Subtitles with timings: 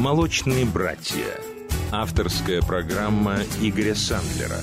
[0.00, 1.26] «Молочные братья».
[1.92, 4.56] Авторская программа Игоря Сандлера.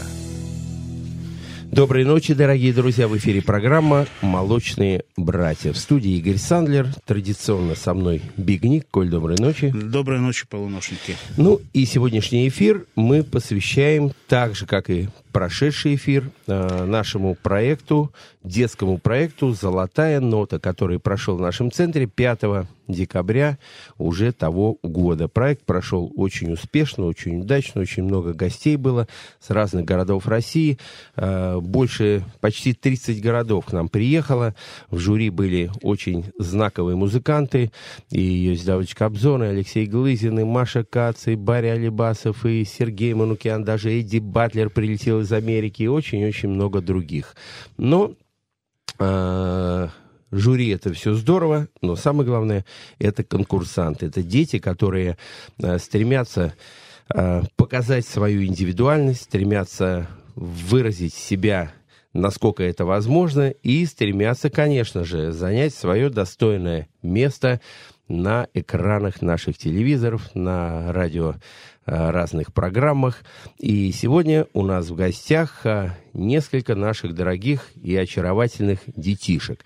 [1.71, 3.07] Доброй ночи, дорогие друзья.
[3.07, 5.73] В эфире программа «Молочные братья».
[5.73, 6.87] В студии Игорь Сандлер.
[7.05, 8.87] Традиционно со мной Бигник.
[8.89, 9.69] Коль, доброй ночи.
[9.69, 11.15] Доброй ночи, полуношники.
[11.37, 15.07] Ну и сегодняшний эфир мы посвящаем, так же, как и
[15.37, 18.11] прошедший эфир э, нашему проекту,
[18.43, 23.57] детскому проекту «Золотая нота», который прошел в нашем центре 5 декабря
[23.97, 25.27] уже того года.
[25.27, 29.07] Проект прошел очень успешно, очень удачно, очень много гостей было
[29.39, 30.79] с разных городов России.
[31.15, 34.55] Э, больше, почти 30 городов к нам приехало.
[34.89, 37.71] В жюри были очень знаковые музыканты.
[38.09, 43.63] И Йось Давыдович Кобзон, Алексей Глызин, и Маша Кац, и Барри Алибасов, и Сергей Манукян,
[43.63, 47.35] даже Эдди Батлер прилетел из Америки, и очень-очень много других.
[47.77, 48.13] Но
[48.99, 49.87] э,
[50.31, 52.65] жюри это все здорово, но самое главное
[52.99, 55.17] это конкурсанты, это дети, которые
[55.61, 56.53] э, стремятся
[57.13, 61.73] э, показать свою индивидуальность, стремятся выразить себя
[62.17, 67.61] насколько это возможно, и стремятся, конечно же, занять свое достойное место
[68.07, 71.35] на экранах наших телевизоров, на радио
[71.87, 73.23] разных программах.
[73.57, 79.63] И сегодня у нас в гостях э, несколько наших дорогих и очаровательных детишек.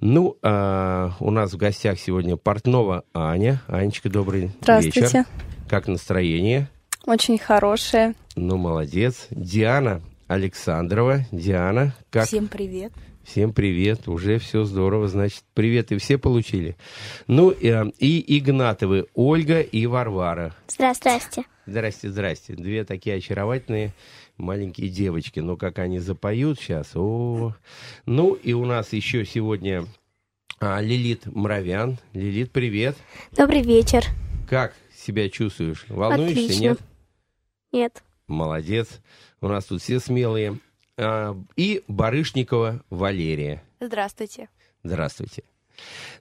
[0.00, 3.60] Ну, э, у нас в гостях сегодня Портнова Аня.
[3.66, 5.00] Анечка, добрый Здравствуйте.
[5.00, 5.24] вечер.
[5.68, 6.68] Как настроение?
[7.06, 8.14] Очень хорошее.
[8.36, 9.26] Ну, молодец.
[9.30, 11.26] Диана Александрова.
[11.32, 12.26] Диана, как?
[12.26, 12.92] Всем привет.
[13.24, 16.76] Всем привет, уже все здорово, значит, приветы все получили.
[17.26, 20.54] Ну, э, и Игнатовы Ольга и Варвара.
[20.68, 21.44] Здравствуйте.
[21.66, 22.54] Здрасте, здрасте.
[22.54, 23.92] Две такие очаровательные
[24.36, 25.40] маленькие девочки.
[25.40, 26.94] Ну, как они запоют сейчас.
[26.94, 27.54] О,
[28.06, 29.86] ну, и у нас еще сегодня
[30.60, 31.98] а, Лилит Мравян.
[32.12, 32.96] Лилит, привет.
[33.32, 34.04] Добрый вечер.
[34.48, 35.86] Как себя чувствуешь?
[35.88, 36.62] Волнуешься, Отлично.
[36.62, 36.78] нет?
[37.72, 38.02] Нет.
[38.26, 39.00] Молодец.
[39.40, 40.58] У нас тут все смелые.
[40.98, 43.62] А, и Барышникова Валерия.
[43.80, 44.48] Здравствуйте.
[44.82, 45.44] Здравствуйте.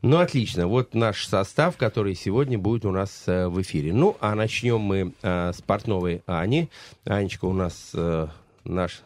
[0.02, 0.68] Ну, отлично.
[0.68, 3.94] Вот наш состав, который сегодня будет у нас э, в эфире.
[3.94, 6.70] Ну, а начнем мы э, с портновой Ани.
[7.06, 8.28] Анечка у нас э,
[8.64, 9.02] наш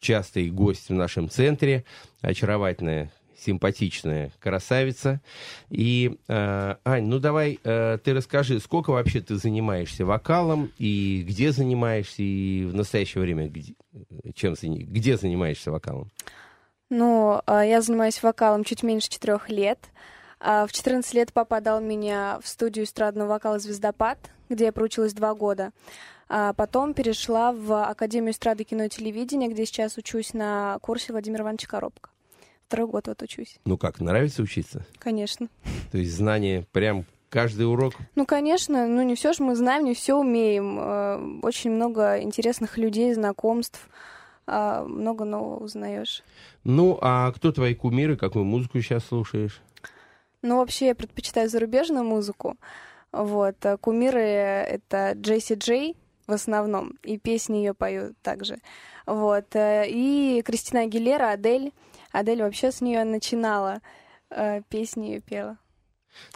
[0.00, 1.84] частый гость в нашем центре.
[2.20, 5.20] Очаровательная, симпатичная красавица.
[5.70, 11.52] И, э, Ань, ну давай э, ты расскажи, сколько вообще ты занимаешься вокалом, и где
[11.52, 13.74] занимаешься, и в настоящее время где,
[14.34, 16.10] чем, зани- где занимаешься вокалом?
[16.96, 19.78] Ну, я занимаюсь вокалом чуть меньше четырех лет.
[20.40, 24.18] А В 14 лет папа дал меня в студию эстрадного вокала «Звездопад»,
[24.50, 25.70] где я проучилась два года.
[26.28, 31.44] А потом перешла в Академию эстрады кино и телевидения, где сейчас учусь на курсе Владимира
[31.44, 32.10] Ивановича Коробка.
[32.66, 34.84] Второй год вот учусь, Ну как, нравится учиться?
[34.98, 35.48] конечно.
[35.92, 37.94] То есть знание прям каждый урок.
[38.14, 40.78] Ну, конечно, ну не все же мы знаем, не все умеем.
[40.78, 43.88] Э, Очень много интересных людей, знакомств,
[44.46, 46.22] много нового узнаешь.
[46.64, 49.60] Ну, а кто твои кумиры, какую музыку сейчас слушаешь?
[50.42, 52.56] Ну, вообще, я предпочитаю зарубежную музыку.
[53.12, 53.56] Вот.
[53.64, 58.58] а Кумиры— это Джесси Джей в основном, и песни ее поют также.
[59.06, 59.54] Вот.
[59.54, 61.72] э, И Кристина Агилера, Адель.
[62.10, 63.80] Адель вообще с нее начинала,
[64.30, 65.58] э, песни ее пела.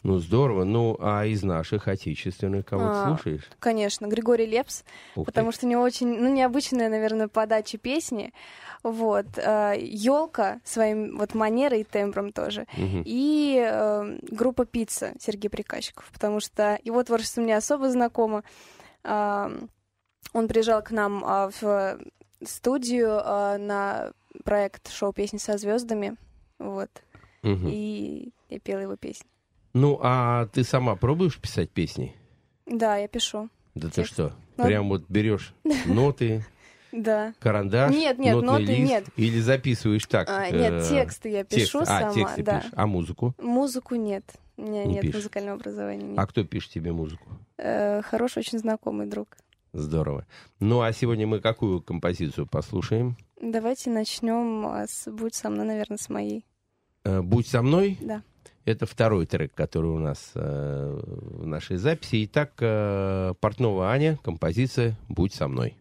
[0.03, 0.65] Ну, здорово.
[0.65, 3.49] Ну, а из наших отечественных кого А, слушаешь?
[3.59, 5.57] Конечно, Григорий Лепс, Ух потому ты.
[5.59, 8.33] что у него очень, ну, необычная, наверное, подача песни.
[8.83, 9.27] Вот.
[9.37, 12.67] Елка своим вот манерой и тембром тоже.
[12.77, 13.03] Мгм.
[13.05, 18.45] И э, группа «Пицца» Сергей Приказчиков, потому что его творчество мне особо знакомо.
[19.03, 19.51] А,
[20.33, 21.99] он приезжал к нам а, в
[22.45, 24.13] студию а, на
[24.45, 26.17] проект шоу «Песни со звездами»,
[26.59, 26.91] вот,
[27.43, 27.69] Мгм.
[27.71, 29.29] и я пела его песни.
[29.79, 32.17] Ну, а ты сама пробуешь писать песни?
[32.65, 33.51] Да, я пишу.
[33.75, 34.15] Да ты Текст.
[34.15, 34.33] что?
[34.57, 35.53] Ну, Прям вот берешь
[35.85, 36.47] ноты,
[36.93, 37.35] Да.
[37.41, 39.05] карандаш, Нет, нет, нотный ноты лист, нет.
[39.17, 40.31] или записываешь так?
[40.31, 42.61] А, э, нет, тексты я пишу А, сама, тексты да.
[42.61, 42.73] пишешь.
[42.75, 43.35] А музыку?
[43.39, 44.25] Музыку нет.
[44.57, 45.17] У меня Не нет пишешь.
[45.17, 46.05] музыкального образования.
[46.07, 46.19] Нет.
[46.19, 47.29] А кто пишет тебе музыку?
[47.59, 49.37] Э, хороший, очень знакомый друг.
[49.75, 50.25] Здорово.
[50.59, 53.19] Ну, а сегодня мы какую композицию послушаем?
[53.43, 56.47] Давайте начнем а, с «Будь со мной», наверное, с моей.
[57.05, 57.99] Э, «Будь со мной».
[58.01, 58.22] Да.
[58.66, 62.24] Это второй трек, который у нас э, в нашей записи.
[62.24, 65.77] Итак, э, Портнова Аня, композиция «Будь со мной».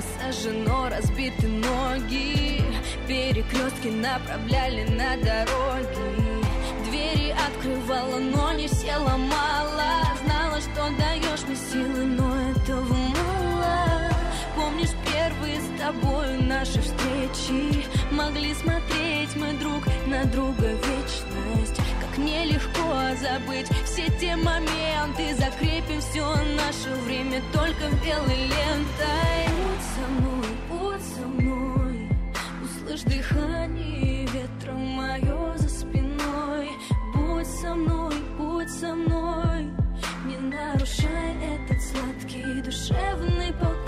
[0.00, 2.62] Много сожжено, разбиты ноги.
[3.06, 6.40] Перекрестки направляли на дороги.
[6.88, 14.10] Двери открывала, но не все ломала Знала, что даешь мне силы, но этого мало.
[14.56, 17.86] Помнишь первые с тобою наши встречи?
[18.10, 21.80] Могли смотреть мы друг на друга вечность.
[22.00, 25.34] Как нелегко забыть все те моменты.
[25.36, 26.26] Закрепим все
[26.56, 29.69] наше время только белой лентой
[30.00, 32.08] со мной, будь со мной.
[32.64, 36.70] Услышь дыхание ветра мое за спиной.
[37.14, 39.70] Будь со мной, будь со мной.
[40.24, 43.79] Не нарушай этот сладкий душевный покой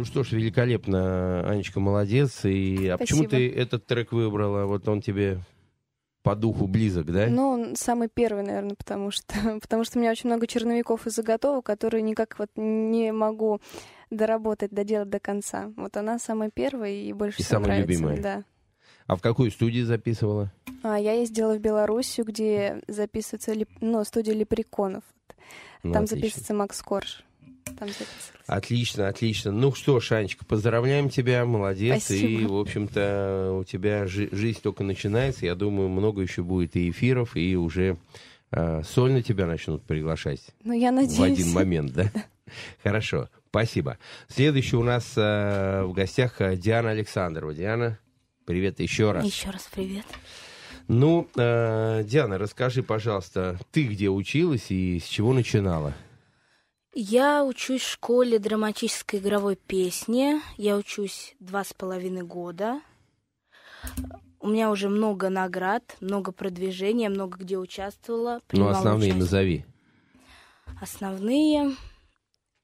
[0.00, 2.46] Ну что ж, великолепно, Анечка, молодец.
[2.46, 4.64] И а почему ты этот трек выбрала?
[4.64, 5.42] Вот он тебе
[6.22, 7.26] по духу близок, да?
[7.26, 11.10] Ну, он самый первый, наверное, потому что, потому что у меня очень много черновиков и
[11.10, 13.60] заготовок, которые никак вот не могу
[14.08, 15.70] доработать, доделать до конца.
[15.76, 17.92] Вот она самая первая и больше И всего самая нравится.
[17.92, 18.22] любимая.
[18.22, 18.44] Да.
[19.06, 20.50] А в какую студию записывала?
[20.82, 23.52] А я ездила в Белоруссию, где записывается
[23.82, 25.04] ну, студия Лепреконов.
[25.82, 26.16] Ну, Там отлично.
[26.16, 27.22] записывается Макс Корж.
[27.78, 28.32] Там записывался.
[28.46, 29.52] Отлично, отлично.
[29.52, 32.04] Ну что ж, Анечка, поздравляем тебя, молодец.
[32.04, 32.40] Спасибо.
[32.42, 35.46] И, в общем-то, у тебя жи- жизнь только начинается.
[35.46, 37.96] Я думаю, много еще будет и эфиров, и уже
[38.50, 41.18] э, сольно тебя начнут приглашать Ну, я надеюсь.
[41.18, 42.10] в один момент, да?
[42.82, 43.98] Хорошо, спасибо.
[44.28, 47.54] Следующий у нас э, в гостях э, Диана Александрова.
[47.54, 47.98] Диана,
[48.46, 49.24] привет еще раз.
[49.24, 50.04] Еще раз привет.
[50.88, 55.94] Ну, э, Диана, расскажи, пожалуйста, ты где училась и с чего начинала?
[56.92, 60.40] Я учусь в школе драматической игровой песни.
[60.56, 62.80] Я учусь два с половиной года.
[64.40, 68.40] У меня уже много наград, много продвижения, много где участвовала.
[68.52, 69.20] Ну, основные участие.
[69.20, 69.64] назови.
[70.80, 71.76] Основные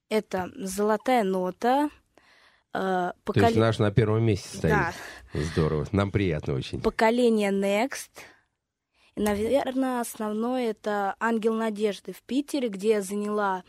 [0.09, 1.91] это золотая нота.
[2.73, 4.73] э, То есть наш на первом месте стоит.
[4.73, 4.93] Да,
[5.35, 6.81] Здорово, нам приятно очень.
[6.81, 8.11] поколение Next.
[9.15, 13.65] И, наверное, основное это Ангел Надежды в Питере, где я заняла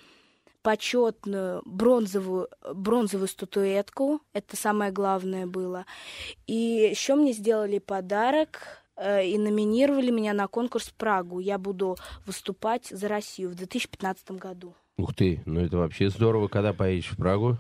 [0.68, 4.20] почетную бронзовую, бронзовую статуэтку.
[4.34, 5.86] Это самое главное было.
[6.46, 11.40] И еще мне сделали подарок э, и номинировали меня на конкурс в Прагу.
[11.40, 11.96] Я буду
[12.26, 14.76] выступать за Россию в 2015 году.
[14.98, 17.58] Ух ты, ну это вообще здорово, когда поедешь в Прагу.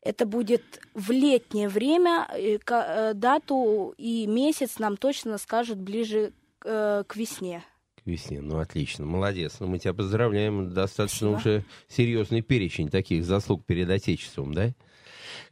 [0.00, 2.26] Это будет в летнее время.
[2.34, 6.32] э, Дату и месяц нам точно скажут ближе
[6.64, 7.62] э, к весне.
[8.08, 8.40] Весне.
[8.40, 9.56] Ну, отлично, молодец.
[9.60, 10.72] Ну, мы тебя поздравляем.
[10.72, 11.38] Достаточно Спасибо.
[11.56, 14.72] уже серьезный перечень таких заслуг перед Отечеством, да?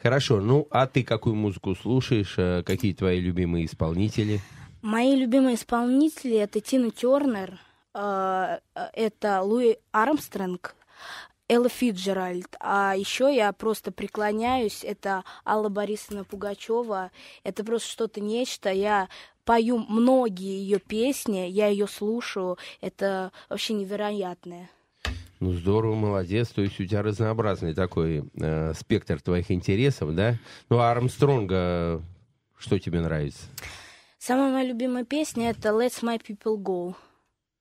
[0.02, 2.34] Хорошо, ну, а ты какую музыку слушаешь?
[2.38, 4.40] Э, Какие твои любимые исполнители?
[4.82, 7.58] Мои любимые исполнители это Тина Тернер,
[7.94, 8.58] э,
[8.92, 10.76] это Луи Армстронг,
[11.48, 12.56] Элла Фиджеральд.
[12.60, 14.82] А еще я просто преклоняюсь.
[14.84, 17.10] Это Алла Борисовна Пугачева.
[17.44, 18.70] Это просто что-то нечто.
[18.70, 19.08] Я
[19.46, 22.58] пою многие ее песни, я ее слушаю.
[22.82, 24.68] Это вообще невероятное.
[25.40, 26.48] Ну, здорово, молодец.
[26.48, 30.36] То есть у тебя разнообразный такой э, спектр твоих интересов, да?
[30.68, 32.02] Ну, а Армстронга
[32.58, 33.44] что тебе нравится?
[34.18, 36.94] Самая моя любимая песня— это «Let's My People Go».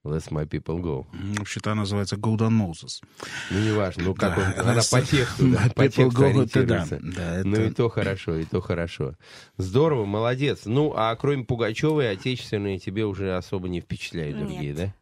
[0.06, 1.06] Let my people go.
[1.40, 3.02] Вообще-то она называется Golden Moses.
[3.50, 6.66] Ну, неважно, ну как Да, он, она она по тексту, да, по тексту go, это
[6.66, 7.00] да, ориентируется.
[7.02, 9.16] да, Ну это- и то хорошо, и то хорошо.
[9.58, 10.62] Здорово, молодец.
[10.66, 14.48] Ну, а кроме Пугачевой, отечественные тебе уже особо не впечатляют Нет.
[14.48, 14.94] другие, да?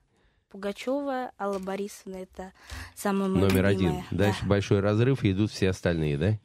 [0.52, 2.54] Пугачева, Алла Борисовна— это
[2.96, 3.80] самая моя Номер один.
[3.88, 4.06] любимая.
[4.12, 6.38] Дальше большой разрыв, и идут все остальные, да?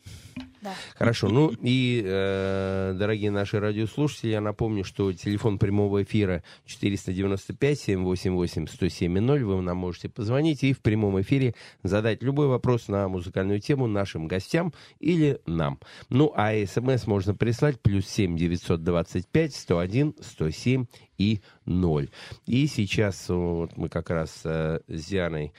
[0.96, 9.60] Хорошо, ну и, э, дорогие наши радиослушатели, я напомню, что телефон прямого эфира 495-788-1070, вы
[9.62, 14.72] нам можете позвонить и в прямом эфире задать любой вопрос на музыкальную тему нашим гостям
[14.98, 15.78] или нам.
[16.08, 20.86] Ну, а смс можно прислать плюс 7 925 101 107
[21.18, 22.08] и 0.
[22.46, 25.52] И сейчас вот мы как раз э, с Дианой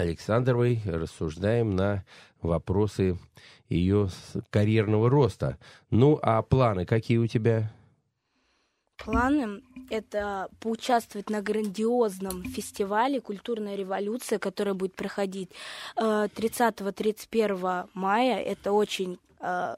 [0.00, 2.04] Александровой рассуждаем на
[2.42, 3.18] вопросы
[3.68, 4.08] ее
[4.50, 5.58] карьерного роста.
[5.90, 7.72] Ну, а планы какие у тебя?
[8.96, 15.50] Планы— это поучаствовать на грандиозном фестивале «Культурная революция», который будет проходить
[15.96, 18.40] э, 30-31 мая.
[18.40, 19.74] Это очень э,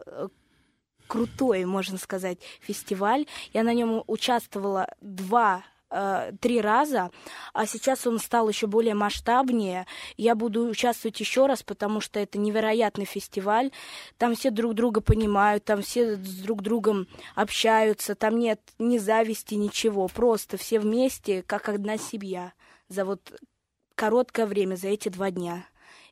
[1.07, 3.27] крутой, можно сказать, фестиваль.
[3.53, 5.63] Я на нем участвовала два
[5.93, 7.11] э, три раза,
[7.53, 9.87] а сейчас он стал еще более масштабнее.
[10.17, 13.71] Я буду участвовать еще раз, потому что это невероятный фестиваль.
[14.19, 19.55] Там все друг друга понимают, там все с друг другом общаются, там нет ни зависти,
[19.55, 20.09] ничего.
[20.09, 22.53] Просто все вместе, как одна семья,
[22.89, 23.33] за вот
[23.95, 25.65] короткое время, за эти два дня.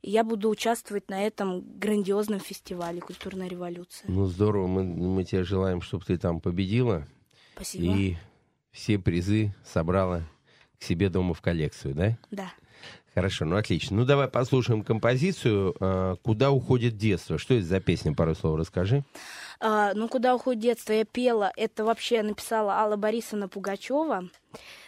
[0.03, 4.11] И я буду участвовать на этом грандиозном фестивале «Культурная революция».
[4.11, 7.07] Ну, здорово, мы, мы тебе желаем, чтобы ты там победила
[7.55, 7.97] Спасибо.
[7.97, 8.17] и
[8.73, 10.23] все призы собрала
[10.79, 12.19] к себе дома в коллекцию, да?
[12.31, 12.53] Да.
[13.15, 13.97] Хорошо, ну отлично.
[13.97, 17.39] Ну, давай послушаем композицию э, «Куда уходит детство».
[17.39, 18.15] Что это за песня?
[18.15, 19.05] Пару слов расскажи.
[19.59, 20.93] А, ну, куда уходит детство?
[20.93, 24.29] Я пела, это вообще написала Алла Борисовна Пугачева,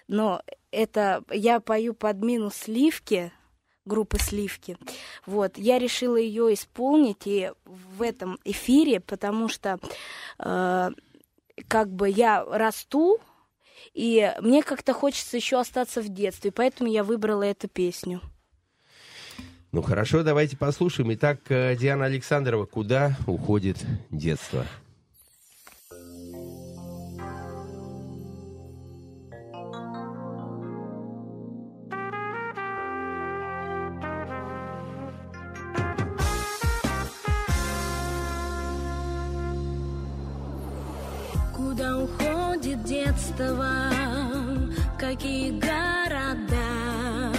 [0.07, 3.33] но это я пою под минус сливки,
[3.85, 4.77] группы Сливки.
[5.27, 9.79] Вот, я решила ее исполнить и в этом эфире, потому что
[10.39, 10.91] э,
[11.69, 13.19] как бы я расту,
[13.95, 18.21] и мне как-то хочется еще остаться в детстве, поэтому я выбрала эту песню.
[19.73, 21.15] Ну, хорошо, давайте послушаем.
[21.15, 23.79] Итак, э, Диана Александрова «Куда уходит
[24.11, 24.67] детство».
[43.39, 47.33] В какие города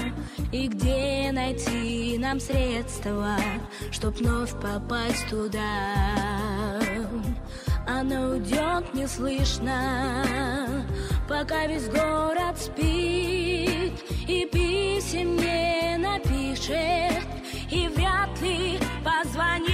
[0.51, 3.37] И где найти нам средства,
[3.91, 6.79] чтоб вновь попасть туда.
[7.87, 10.25] Оно уйдет неслышно,
[11.27, 13.93] пока весь город спит
[14.27, 17.23] И писем не напишет,
[17.69, 19.72] и вряд ли позвонит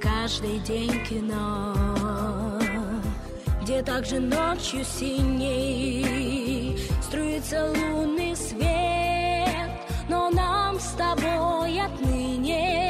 [0.00, 2.58] каждый день кино,
[3.62, 9.70] где также ночью синей струится лунный свет,
[10.08, 12.89] но нам с тобой отныне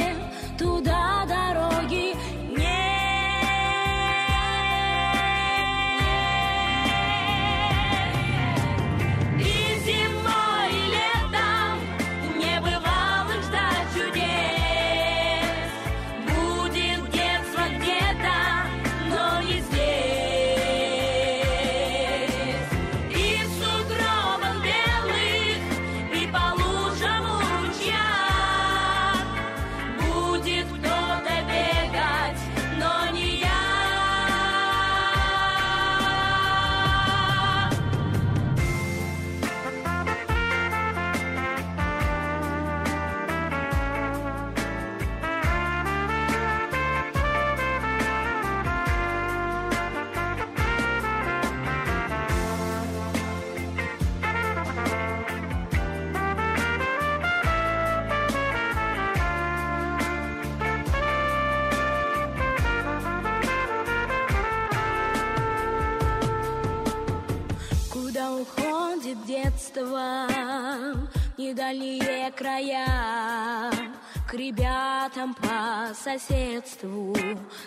[74.30, 77.16] К ребятам по соседству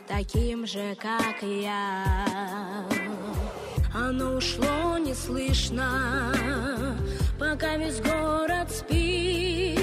[0.07, 2.05] Таким же, как я.
[3.93, 6.33] Оно ушло неслышно
[7.37, 9.77] Пока весь город спит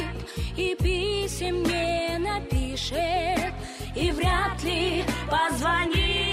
[0.56, 3.52] И писем не напишет
[3.94, 6.29] И вряд ли позвонит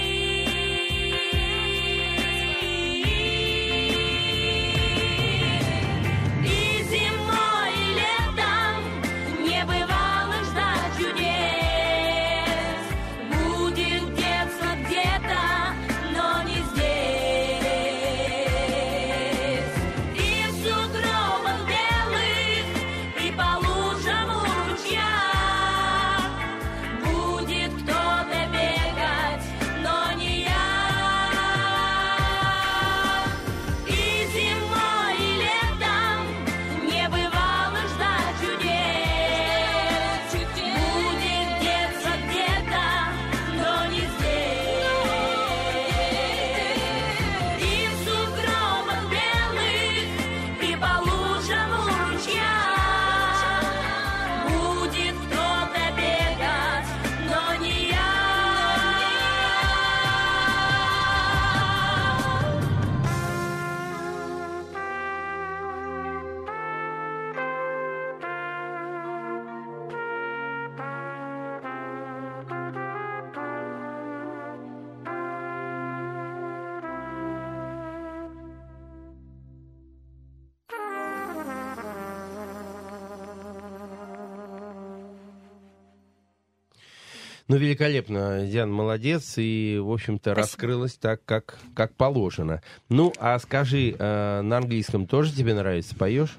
[87.57, 88.45] великолепно.
[88.45, 92.61] Диана молодец и, в общем-то, раскрылась так, как, как положено.
[92.89, 95.95] Ну, а скажи, э, на английском тоже тебе нравится?
[95.95, 96.35] Поешь?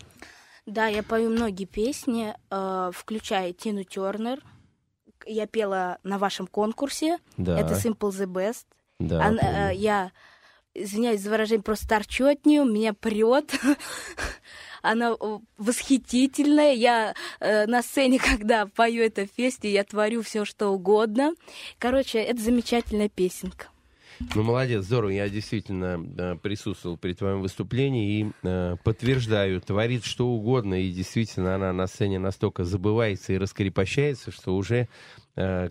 [0.66, 4.40] Да, я пою многие песни, э, включая Тину Тернер.
[5.26, 7.18] Я пела на вашем конкурсе.
[7.36, 7.58] Да.
[7.58, 8.64] Это Simple the Best.
[8.98, 10.12] Да, Ан- э, я,
[10.74, 13.52] извиняюсь за выражение, просто торчу от нее, меня прет.
[14.82, 16.74] Она э, восхитительная.
[16.74, 21.34] Я э, на сцене, когда пою эту песню, я творю все, что угодно.
[21.78, 23.68] Короче, это замечательная песенка.
[24.34, 25.10] Ну, молодец, здорово.
[25.10, 31.54] Я действительно э, присутствовал при твоем выступлении и э, подтверждаю, творит что угодно, и действительно
[31.54, 34.88] она на сцене настолько забывается и раскрепощается, что уже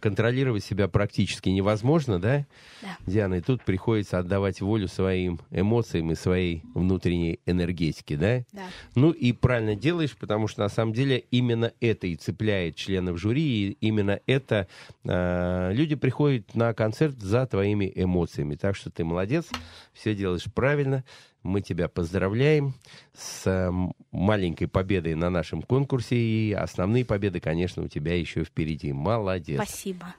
[0.01, 2.45] контролировать себя практически невозможно, да?
[2.81, 2.97] Да.
[3.05, 8.43] Диана, и тут приходится отдавать волю своим эмоциям и своей внутренней энергетике, да?
[8.53, 8.63] Да.
[8.95, 13.43] Ну и правильно делаешь, потому что на самом деле именно это и цепляет членов жюри,
[13.43, 14.67] и именно это
[15.03, 18.55] э, люди приходят на концерт за твоими эмоциями.
[18.55, 19.47] Так что ты молодец,
[19.93, 21.03] все делаешь правильно.
[21.43, 22.73] Мы тебя поздравляем
[23.13, 23.71] с
[24.11, 26.15] маленькой победой на нашем конкурсе.
[26.15, 28.91] И основные победы, конечно, у тебя еще впереди.
[28.91, 29.61] Молодец.
[29.61, 30.13] Спасибо.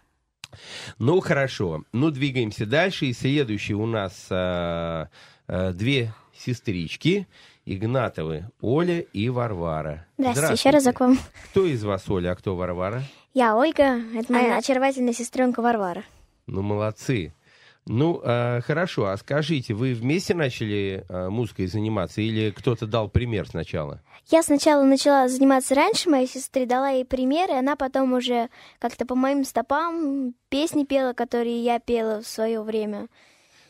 [0.98, 1.84] Ну, хорошо.
[1.92, 3.06] Ну, двигаемся дальше.
[3.06, 5.08] И следующий у нас а,
[5.46, 7.26] а, две сестрички.
[7.66, 10.06] Игнатовы, Оля и Варвара.
[10.16, 11.18] Здравствуйте, еще разок вам.
[11.50, 13.02] Кто из вас Оля, а кто Варвара?
[13.34, 16.02] Я Ольга, это моя А- очаровательная сестренка Варвара.
[16.46, 17.34] Ну, молодцы.
[17.88, 23.48] Ну, а, хорошо, а скажите, вы вместе начали а, музыкой заниматься или кто-то дал пример
[23.48, 24.02] сначала?
[24.30, 29.14] Я сначала начала заниматься раньше моей сестры, дала ей примеры, она потом уже как-то по
[29.14, 33.08] моим стопам песни пела, которые я пела в свое время.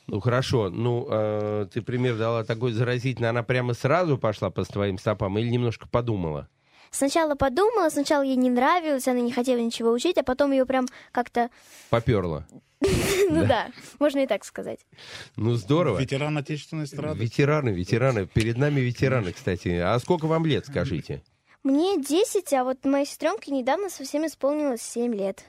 [0.08, 4.98] Ну, хорошо, ну, а, ты пример дала такой заразительный, она прямо сразу пошла по твоим
[4.98, 6.48] стопам или немножко подумала?
[6.90, 10.86] Сначала подумала, сначала ей не нравилось, она не хотела ничего учить, а потом ее прям
[11.12, 11.50] как-то,
[11.90, 12.46] Поперла.
[13.30, 14.80] ну да, можно и так сказать.
[15.36, 15.98] Ну, здорово.
[15.98, 17.18] Ветеран отечественной эстрады.
[17.20, 18.26] Ветераны, ветераны.
[18.26, 19.68] Перед нами ветераны, кстати.
[19.68, 21.22] А сколько вам лет, скажите?
[21.64, 25.44] Мне 10, а вот моей сестренке недавно совсем исполнилось 7 лет.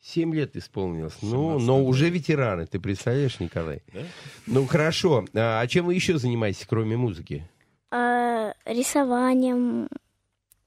[0.00, 1.14] Семь лет исполнилось.
[1.22, 3.82] Ну, но уже ветераны, ты представляешь, Николай?
[4.46, 5.24] Ну, хорошо.
[5.32, 7.48] А а чем вы еще занимаетесь, кроме музыки?
[7.92, 9.88] А, рисованием.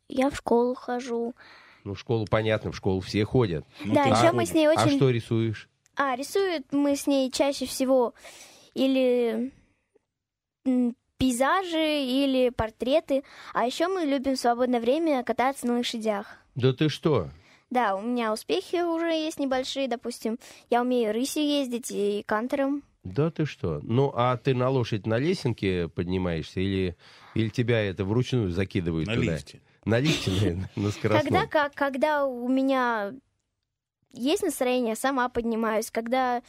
[0.08, 1.36] Я в школу хожу.
[1.84, 3.65] Ну, в школу, понятно, в школу все ходят.
[3.84, 4.95] Ну, да, еще а- мы с ней А очень...
[4.95, 5.69] что рисуешь?
[5.98, 8.14] А, рисуют мы с ней чаще всего
[8.74, 9.52] или
[11.18, 13.24] пейзажи, или портреты.
[13.54, 16.38] А еще мы любим в свободное время кататься на лошадях.
[16.56, 17.30] Да ты что?
[17.70, 20.38] Да, у меня успехи уже есть небольшие, допустим.
[20.70, 22.84] Я умею рысью ездить и кантером.
[23.04, 23.80] Да ты что?
[23.84, 26.96] Ну, а ты на лошадь на лесенке поднимаешься или,
[27.36, 29.34] или тебя это вручную закидывают На туда?
[29.34, 29.62] лифте.
[29.86, 31.32] На лифте, наверное, на скоростном.
[31.34, 33.14] Когда, как, когда у меня
[34.15, 35.91] есть настроение, сама поднимаюсь.
[35.91, 36.41] Когда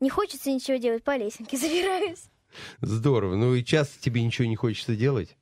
[0.00, 2.24] не хочется ничего делать, по лесенке забираюсь.
[2.80, 3.36] Здорово.
[3.36, 5.36] Ну и часто тебе ничего не хочется делать?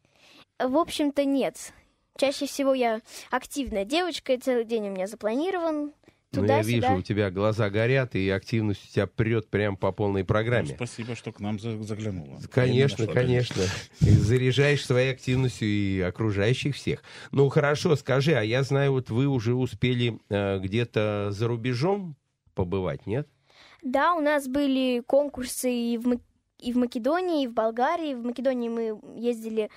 [0.59, 1.73] В общем-то, нет.
[2.17, 5.93] чаще всего я активная девочка, и целый день у меня запланирован.
[6.33, 10.23] Ну, я вижу, у тебя глаза горят, и активность у тебя прет прям по полной
[10.23, 10.75] Ну, программе.
[10.75, 12.39] спасибо, что к нам за- заглянула.
[12.53, 13.63] Конечно, конечно.
[14.03, 17.03] И заряжаешь своей активностью и окружающих всех.
[17.33, 22.15] Ну хорошо, скажи, а я знаю, вот вы уже успели э, где-то за рубежом
[22.55, 23.27] побывать, нет?
[23.83, 26.21] Да, у нас были конкурсы и в,
[26.59, 28.13] и в Македонии, и в Болгарии.
[28.15, 29.71] В Македонии мы ездили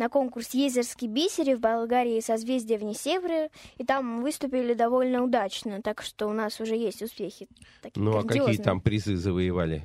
[0.00, 5.82] на конкурс «Езерский бисер», и в Болгарии «Созвездие вне Севера», и там выступили довольно удачно,
[5.82, 7.46] так что у нас уже есть успехи.
[7.82, 9.82] Такие Ну а какие там призы завоевали?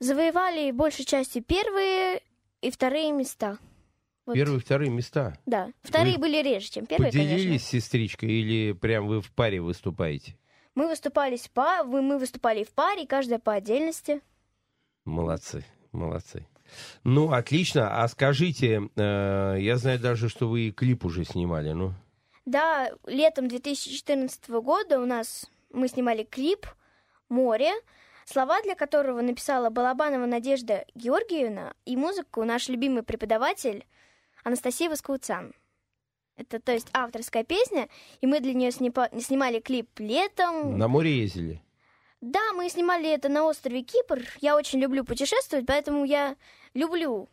[0.00, 2.20] Завоевали большей частью первые
[2.60, 3.58] и вторые места.
[4.26, 4.34] Вот.
[4.34, 5.38] Первые, вторые места.
[5.46, 7.80] Да, вторые Вы были реже, чем первые, Поделились конечно.
[7.80, 10.36] сестричкой или прям вы в паре выступаете?
[10.74, 14.20] Мы выступали, в па- мы выступали в паре, каждая по отдельности.
[15.04, 16.46] Молодцы, молодцы.
[17.04, 18.02] Ну, отлично.
[18.02, 21.92] А скажите, э, я знаю даже, что вы клип уже снимали, ну?
[22.44, 26.66] Да, летом 2014 года у нас мы снимали клип
[27.28, 27.72] «Море»,
[28.24, 33.86] слова для которого написала Балабанова Надежда Георгиевна и музыку наш любимый преподаватель
[34.44, 35.52] Анастасия Воскоуцан.
[36.36, 37.88] Это, то есть, авторская песня,
[38.20, 40.78] и мы для нее снимали клип летом.
[40.78, 41.62] На море ездили?
[42.22, 44.22] Да, мы снимали это на острове Кипр.
[44.40, 46.36] Я очень люблю путешествовать, поэтому я
[46.72, 47.28] люблю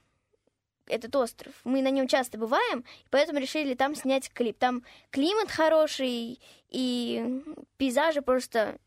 [0.88, 1.54] этот остров.
[1.64, 4.58] Мы на нем часто бываем, поэтому решили там снять клип.
[4.58, 7.44] Там климат хороший, и
[7.78, 8.80] пейзажи просто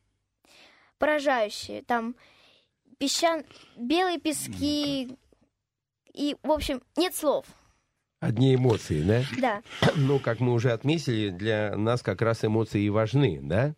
[0.98, 1.82] поражающие.
[1.82, 2.16] Там
[2.98, 3.44] песчан...
[3.76, 5.16] белые пески,
[6.12, 7.46] и, в общем, нет слов.
[8.18, 9.22] Одни эмоции, да?
[9.40, 9.62] Да.
[9.94, 13.76] Ну, как мы уже отметили, для нас как раз эмоции и важны, да?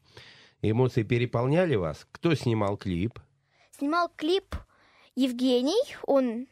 [0.70, 2.06] Эмоции переполняли вас?
[2.12, 3.18] Кто снимал клип?
[3.76, 4.54] Снимал клип
[5.16, 6.46] Евгений, он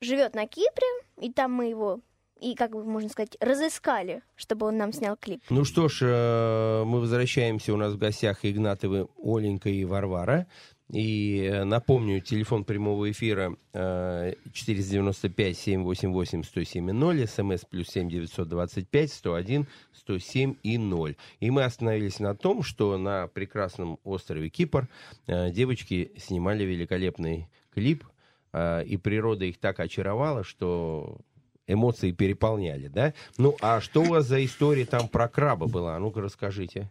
[0.00, 0.86] живет на Кипре,
[1.20, 2.00] и там мы его,
[2.40, 5.42] и как бы можно сказать, разыскали, чтобы он нам снял клип.
[5.50, 10.46] Ну что ж, э, мы возвращаемся, у нас в гостях Игнатовы Оленька и Варвара.
[10.92, 20.78] И э, напомню, телефон прямого эфира э, 495-788-1070, смс плюс 7 925 101 107 и
[20.78, 21.16] 0.
[21.40, 24.86] И мы остановились на том, что на прекрасном острове Кипр
[25.26, 28.04] э, девочки снимали великолепный клип,
[28.52, 31.18] э, и природа их так очаровала, что
[31.66, 33.12] эмоции переполняли, да?
[33.38, 35.96] Ну, а что у вас за история там про краба была?
[35.96, 36.88] А Ну-ка, расскажите.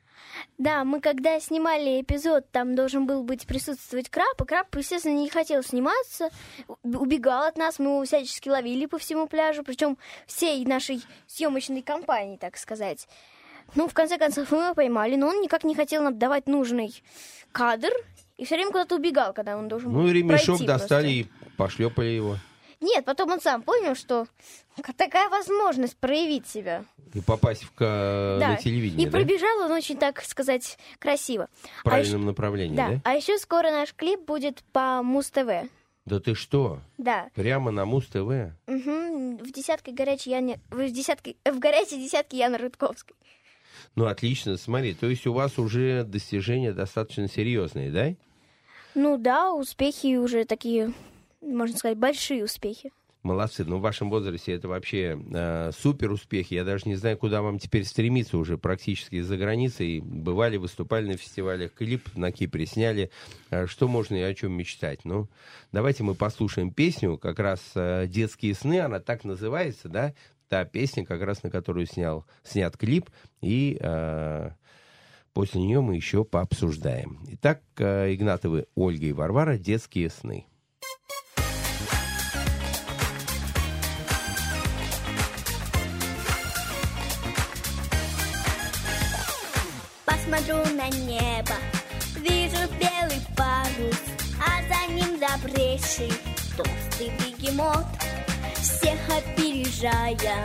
[0.58, 5.30] Да, мы когда снимали эпизод, там должен был быть присутствовать краб, и краб, естественно, не
[5.30, 6.30] хотел сниматься,
[6.84, 12.38] убегал от нас, мы его всячески ловили по всему пляжу, причем всей нашей съемочной компании,
[12.38, 13.08] так сказать.
[13.76, 16.94] Ну, в конце концов, мы его поймали, но он никак не хотел нам давать нужный
[17.52, 17.90] кадр,
[18.38, 21.46] и все время куда-то убегал, когда он должен Ну, был и ремешок достали просто.
[21.48, 22.38] и пошлепали его.
[22.82, 24.28] Нет, потом он сам понял, что
[24.98, 26.84] такая возможность проявить себя.
[27.14, 29.18] И попасть в, ка- Да, на телевидение, И да?
[29.18, 31.48] пробежал он очень, так сказать, красиво.
[31.80, 32.90] В правильном направлении, Да.
[32.90, 33.02] да?
[33.04, 35.70] А еще скоро наш клип будет по Муз-ТВ.
[36.06, 36.82] Да ты что?
[36.98, 37.30] Да.
[37.34, 38.54] Прямо на Муз-ТВ?
[38.68, 39.38] Мгм.
[39.38, 40.60] В десятке горячей Яне...
[40.70, 41.36] В, десятке...
[41.46, 43.16] в горячей десятке Яны Рудковской.
[43.96, 44.94] Ну, отлично, смотри.
[44.94, 48.14] То есть у вас уже достижения достаточно серьезные, да?
[48.94, 50.94] Ну да, успехи уже такие,
[51.42, 52.92] можно сказать, большие успехи.
[53.26, 53.66] Молодцы.
[53.66, 56.54] Ну, в вашем возрасте это вообще э, супер успехи.
[56.54, 60.00] Я даже не знаю, куда вам теперь стремиться уже практически за границей.
[60.00, 63.10] Бывали, выступали на фестивалях, клип на Кипре сняли.
[63.50, 65.06] Э, что можно и о чем мечтать?
[65.06, 65.28] Ну,
[65.72, 70.14] давайте мы послушаем песню, как раз э, «Детские сны», она так называется, да?
[70.48, 73.10] Та песня, как раз на которую снял, снят клип.
[73.42, 74.52] И э,
[75.34, 77.26] после нее мы еще пообсуждаем.
[77.28, 80.46] Итак, э, Игнатовы Ольга и Варвара «Детские сны».
[90.26, 91.54] Посмотрю на небо,
[92.16, 94.02] вижу белый парус,
[94.40, 96.12] а за ним забревший
[96.58, 97.86] толстый бегемот.
[98.56, 100.44] Всех опережая,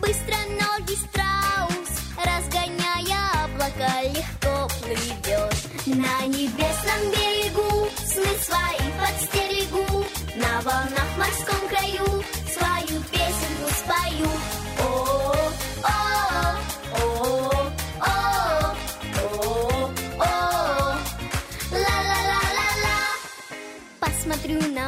[0.00, 5.54] быстро ноги страус, разгоняя облака, легко плывет.
[5.86, 14.30] На небесном берегу сны свои подстерегу, на волнах морском краю свою песенку спою.
[14.80, 15.09] О,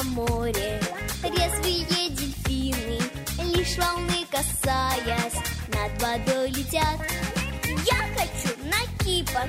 [0.04, 0.80] море,
[1.22, 3.00] резвые дельфины,
[3.54, 6.98] лишь волны касаясь, над водой летят.
[7.64, 9.48] Я хочу на Кипр,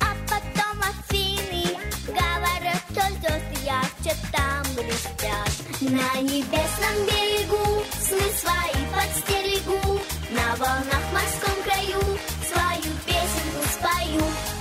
[0.00, 1.76] а потом Афины.
[2.06, 5.52] Говорят, что звезды ярче там блестят.
[5.80, 12.00] На небесном берегу сны свои подстерегу, на На волнах морском краю
[12.46, 14.53] свою песенку спою.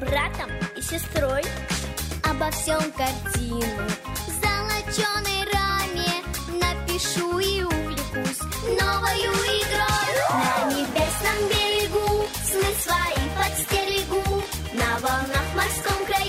[0.00, 1.42] Братом и сестрой.
[2.24, 3.60] Обо всем картину
[4.26, 6.12] В золоченой раме
[6.60, 8.40] Напишу и увлекусь
[8.80, 10.10] Новою игрой.
[10.30, 16.19] На небесном берегу Сны свои подстерегу На волнах морском краю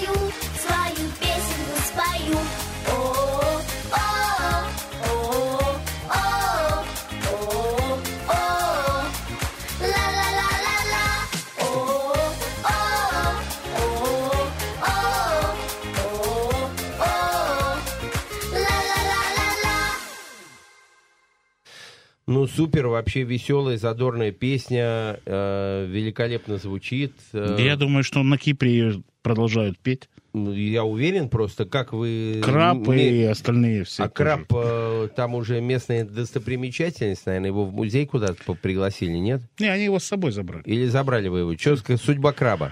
[22.41, 27.13] Ну, супер, вообще веселая, задорная песня, э, великолепно звучит.
[27.33, 30.09] э, Я думаю, что на Кипре продолжают петь.
[30.33, 32.41] ну, я уверен просто, как вы...
[32.43, 34.05] Краб мне- и остальные все.
[34.05, 39.41] А краб, э, там уже местная достопримечательность, наверное, его в музей куда-то пригласили, нет?
[39.59, 40.63] Не, они его с собой забрали.
[40.65, 41.55] Или забрали вы его?
[41.55, 42.71] Что судьба краба?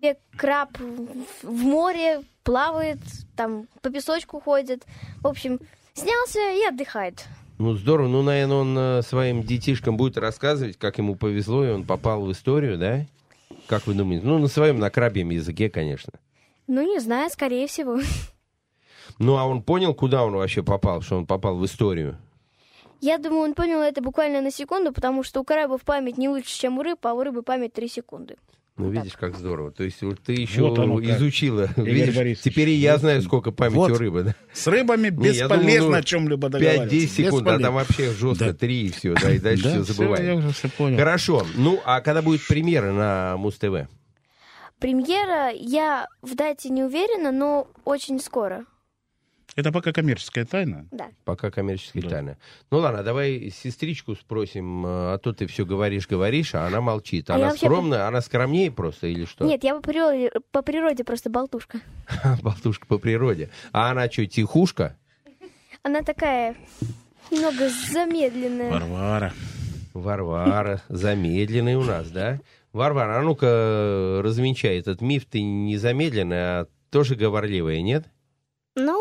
[0.00, 0.78] Себе краб
[1.42, 3.00] в море плавает,
[3.36, 4.86] там по песочку ходит.
[5.20, 5.60] В общем,
[5.92, 7.26] снялся и отдыхает.
[7.58, 8.08] Ну, здорово.
[8.08, 12.30] Ну, наверное, он э, своим детишкам будет рассказывать, как ему повезло, и он попал в
[12.30, 13.06] историю, да?
[13.66, 14.26] Как вы думаете?
[14.26, 16.12] Ну, на своем, на крабьем языке, конечно.
[16.66, 17.98] Ну, не знаю, скорее всего.
[19.18, 22.18] Ну, а он понял, куда он вообще попал, что он попал в историю?
[23.00, 26.58] Я думаю, он понял это буквально на секунду, потому что у крабов память не лучше,
[26.58, 28.36] чем у рыб, а у рыбы память 3 секунды.
[28.78, 29.70] Ну, видишь, как здорово.
[29.72, 31.70] То есть вот ты еще Вот оно изучила.
[31.76, 33.92] Видишь, Борисович, теперь я знаю, сколько памяти Вот.
[33.92, 34.22] у рыбы.
[34.24, 34.34] Да?
[34.52, 36.94] С рыбами Не, бесполезно думал, ну, о чем-либо договариваться.
[36.94, 38.52] 5-10 секунд, а там вообще жестко Да.
[38.54, 40.26] 3 и все, да, и дальше Да, все забываем.
[40.26, 40.98] я уже все понял.
[40.98, 41.46] Хорошо.
[41.56, 43.88] Ну, а когда будет премьера на Муз-ТВ?
[44.78, 48.66] Премьера, я в дате не уверена, но очень скоро.
[49.56, 50.86] Это пока коммерческая тайна.
[50.92, 51.06] Да.
[51.24, 52.10] Пока коммерческие Да.
[52.10, 52.36] тайны.
[52.70, 57.30] Ну ладно, давай сестричку спросим, э, а то ты все говоришь, говоришь, а она молчит.
[57.30, 59.46] А Она вообще- скромная, она скромнее просто или что?
[59.46, 61.80] Нет, я по природе, по природе просто болтушка.
[62.42, 63.48] Болтушка по природе.
[63.72, 64.96] А она что, тихушка?
[65.82, 66.54] Она такая
[67.30, 68.70] немного замедленная.
[68.70, 69.32] Варвара.
[69.94, 72.40] Варвара, замедленный у нас, да?
[72.74, 78.04] Варвара, а ну-ка развенчай этот миф, ты не замедленная, а тоже говорливая, нет?
[78.74, 79.00] Ну,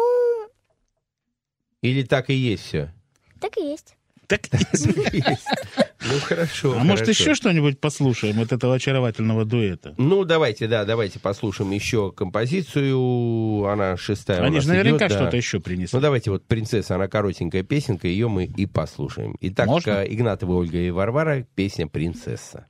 [1.85, 2.91] Или так и есть все?
[3.39, 3.95] так и есть.
[4.27, 4.41] Так,
[6.11, 6.75] Ну хорошо.
[6.79, 9.93] а может еще что-нибудь послушаем от этого очаровательного дуэта?
[9.99, 13.65] Ну, давайте, да, давайте послушаем еще композицию.
[13.67, 15.15] Она шестая Они же наверняка идет, да.
[15.21, 15.99] что-то еще Ну, принесли.
[15.99, 19.35] давайте вот «Принцесса», она коротенькая песенка, ее мы и послушаем.
[19.41, 19.91] Итак, Можно?
[20.03, 22.65] э, Игнатова Ольга и Варвара, песня «Принцесса».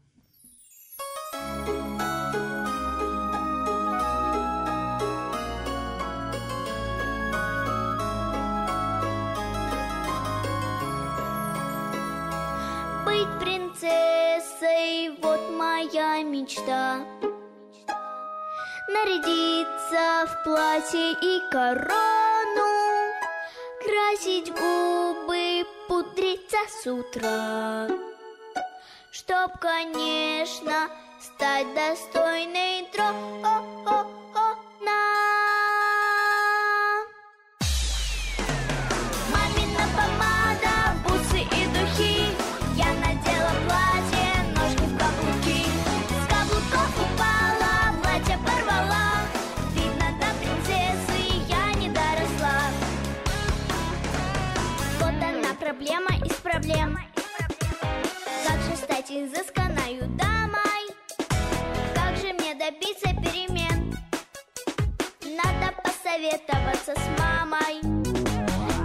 [15.86, 17.00] Моя мечта.
[18.88, 21.92] Нарядиться в платье и корону,
[23.84, 27.88] Красить губы, пудриться с утра.
[29.12, 33.66] Чтоб, конечно, стать достойной трона.
[56.66, 56.98] Проблем
[58.46, 60.90] Как же стать изысканною дамой?
[61.94, 63.96] Как же мне добиться перемен?
[65.24, 67.82] Надо посоветоваться с мамой.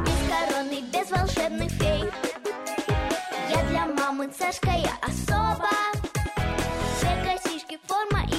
[0.04, 2.04] Без короны, без волшебных фей.
[3.48, 5.70] Я для мамы царская особа.
[6.98, 8.29] Все косички, форма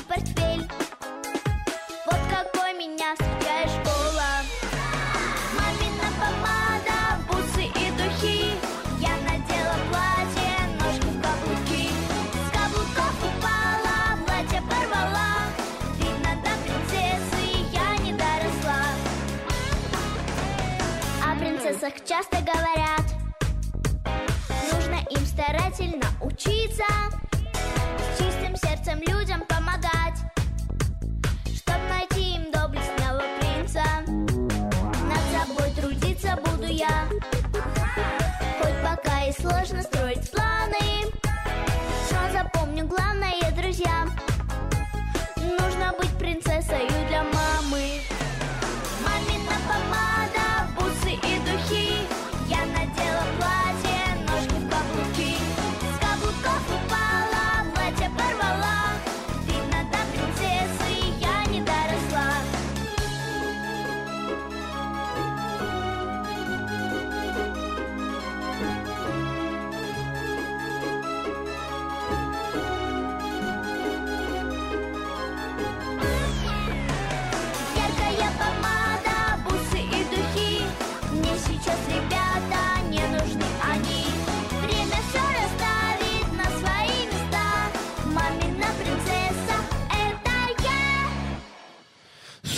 [22.08, 23.06] часто говорят.
[24.72, 26.84] Нужно им старательно учиться
[27.54, 30.18] С чистым сердцем людям помогать
[31.46, 33.84] Чтоб найти им доблестного принца.
[35.08, 37.08] Над собой трудиться буду я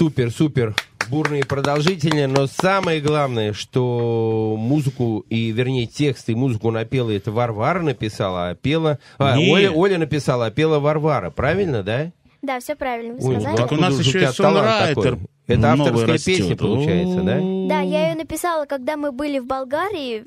[0.04, 0.76] Супер, супер.
[1.10, 7.32] Бурные и продолжительные, но самое главное, что музыку, и вернее текст и музыку напела, это
[7.32, 9.00] Варвара написала, а пела...
[9.18, 9.50] а, Нет.
[9.50, 12.12] Оля, Оля написала, а пела Варвара, правильно, да?
[12.42, 13.56] Да, все правильно вы Ой, сказали.
[13.56, 15.28] Так у нас еще и сонрайтер такой?
[15.48, 16.38] Это авторская растет.
[16.38, 17.38] песня, получается, да?
[17.70, 20.26] Да, я ее написала, когда мы были в Болгарии.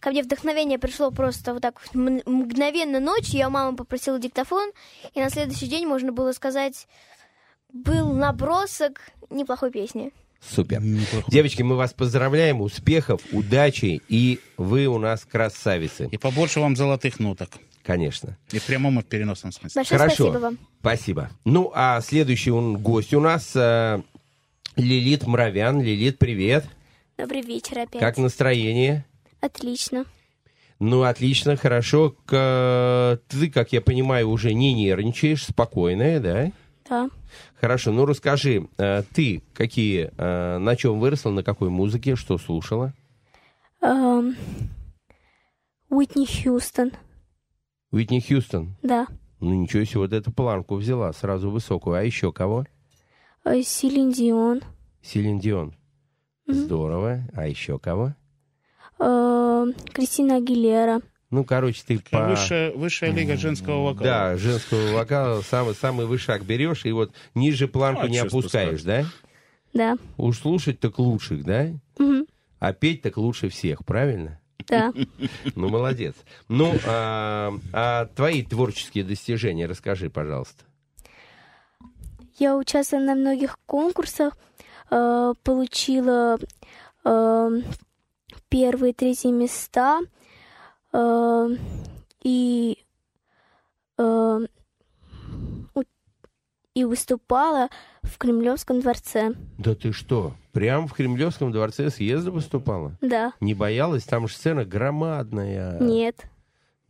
[0.00, 3.38] Ко мне вдохновение пришло просто вот так мгновенно ночью.
[3.38, 4.70] Я у мамы попросила диктофон,
[5.14, 6.86] и на следующий день можно было сказать,
[7.72, 9.00] был набросок
[9.30, 10.12] неплохой песни.
[10.40, 10.80] Супер.
[10.80, 11.30] Неплохо.
[11.30, 17.18] Девочки, мы вас поздравляем, успехов, удачи, и вы у нас красавицы, И побольше вам золотых
[17.18, 17.50] ноток.
[17.82, 18.36] конечно.
[18.52, 19.80] И в прямом, и в переносном смысле.
[19.80, 20.16] Большое Хорошо.
[20.24, 20.58] спасибо вам.
[20.80, 21.30] Спасибо.
[21.44, 24.00] Ну, а следующий он, гость у нас э,
[24.76, 25.80] Лилит Мравян.
[25.82, 26.64] Лилит, привет.
[27.16, 28.00] Добрый вечер опять.
[28.00, 29.04] Как настроение?
[29.40, 30.04] Отлично.
[30.78, 32.14] Ну, отлично, хорошо.
[32.26, 36.52] К- Ты, как я понимаю, уже не нервничаешь, спокойная, да?
[36.88, 37.10] Да.
[37.60, 42.92] Хорошо, ну расскажи, э, ты какие, э, на чем выросла, на какой музыке, что слушала?
[43.80, 44.36] Эм,
[45.88, 46.92] Уитни Хьюстон.
[47.90, 48.76] Уитни Хьюстон.
[48.82, 49.06] Да.
[49.40, 51.96] Ну, ничего себе, вот эту планку взяла, сразу высокую.
[51.96, 52.64] А еще кого?
[53.44, 54.62] Э, Селин Дион.
[55.02, 55.74] Селин Дион.
[56.46, 57.22] Здорово.
[57.34, 58.14] А еще кого?
[59.00, 61.00] Эм, Кристина Агилера.
[61.30, 62.26] Ну, короче, ты по...
[62.26, 64.04] Высшая, высшая лига женского вокала.
[64.04, 69.04] Да, женского вокала самый, самый вышаг берешь, и вот ниже планку А, не опускаешь, да?
[69.74, 69.96] Да.
[70.16, 71.68] Уж слушать так лучших, да?
[71.98, 72.26] Мгм.
[72.58, 74.40] А петь так лучше всех, правильно?
[74.66, 74.92] Да.
[75.54, 76.14] Ну, молодец.
[76.48, 80.64] Ну, а, а твои творческие достижения расскажи, пожалуйста.
[82.38, 84.36] Я участвовала на многих конкурсах,
[84.90, 86.38] э, получила
[87.04, 87.50] э,
[88.48, 90.00] первые третьи места
[90.92, 91.48] э,
[92.22, 92.78] и
[93.98, 94.38] э,
[95.74, 95.82] у-
[96.74, 97.68] и выступала
[98.02, 99.32] в Кремлевском дворце.
[99.58, 102.96] Да ты что, прям в Кремлевском дворце съезда выступала?
[103.00, 103.32] Да.
[103.40, 104.04] Не боялась?
[104.04, 105.78] Там же сцена громадная.
[105.80, 106.24] Нет.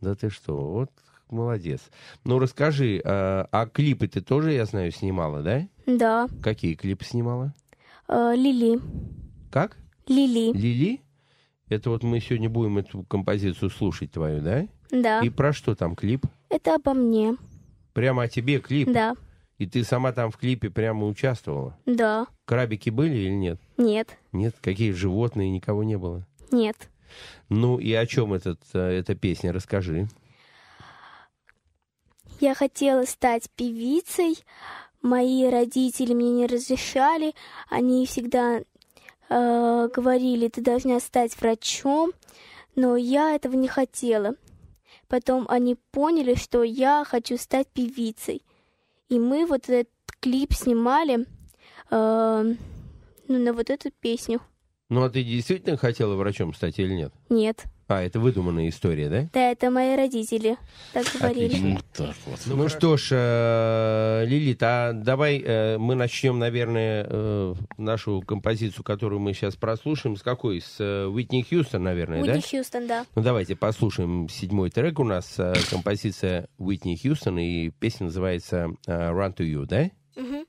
[0.01, 0.91] Да ты что, вот
[1.29, 1.81] молодец.
[2.23, 5.67] Ну, расскажи, а, а клипы ты тоже, я знаю, снимала, да?
[5.85, 6.27] Да.
[6.41, 7.53] Какие клипы снимала?
[8.07, 8.79] Э, Лили.
[9.51, 9.77] Как?
[10.07, 10.55] Лили.
[10.57, 11.01] Лили?
[11.69, 14.67] Это вот мы сегодня будем эту композицию слушать твою, да?
[14.89, 15.21] Да.
[15.21, 16.25] И про что там клип?
[16.49, 17.37] Это обо мне.
[17.93, 18.91] Прямо о тебе клип?
[18.91, 19.15] Да.
[19.59, 21.77] И ты сама там в клипе прямо участвовала?
[21.85, 22.27] Да.
[22.45, 23.59] Крабики были или нет?
[23.77, 24.17] Нет.
[24.31, 24.55] Нет?
[24.61, 25.51] Какие животные?
[25.51, 26.25] Никого не было?
[26.49, 26.89] Нет.
[27.49, 29.53] Ну и о чем этот, э, эта песня?
[29.53, 30.07] Расскажи.
[32.39, 34.39] Я хотела стать певицей.
[35.01, 37.33] Мои родители мне не разрешали.
[37.69, 38.61] Они всегда
[39.29, 42.11] э, говорили, ты должна стать врачом.
[42.75, 44.35] Но я этого не хотела.
[45.07, 48.41] Потом они поняли, что я хочу стать певицей.
[49.09, 51.25] И мы вот этот клип снимали
[51.89, 52.55] э,
[53.27, 54.41] ну, на вот эту песню.
[54.89, 57.13] Ну а ты действительно хотела врачом стать или нет?
[57.29, 57.65] Нет.
[57.89, 59.27] А, это выдуманная история, да?
[59.33, 60.57] Да, это мои родители
[60.93, 61.45] так говорили.
[61.45, 61.69] Отлично.
[61.71, 62.39] Вот так вот.
[62.45, 69.19] Ну, что ж, э, Лилит, а давай э, мы начнем, наверное, э, нашу композицию, которую
[69.19, 70.17] мы сейчас прослушаем.
[70.17, 70.61] С какой?
[70.61, 72.47] С э, Уитни Хьюстон, наверное, Уитни да?
[72.47, 73.05] Хьюстон, да.
[73.15, 78.91] Ну, давайте послушаем седьмой трек у нас, э, композиция Уитни Хьюстон, и песня называется э,
[78.91, 79.89] Run to You, да?
[80.15, 80.45] Мгм.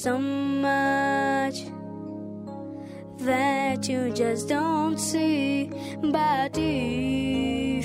[0.00, 1.66] So much
[3.18, 5.70] that you just don't see.
[6.00, 7.84] But if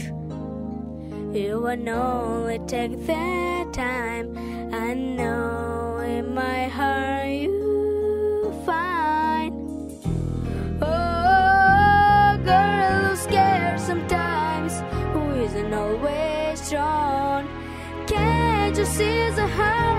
[1.36, 4.38] you would only take that time,
[4.74, 9.92] I know in my heart you find.
[10.82, 14.80] Oh, girl who's scared sometimes,
[15.12, 17.50] who isn't always strong.
[18.08, 19.95] Can't you see the me?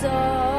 [0.00, 0.57] saw.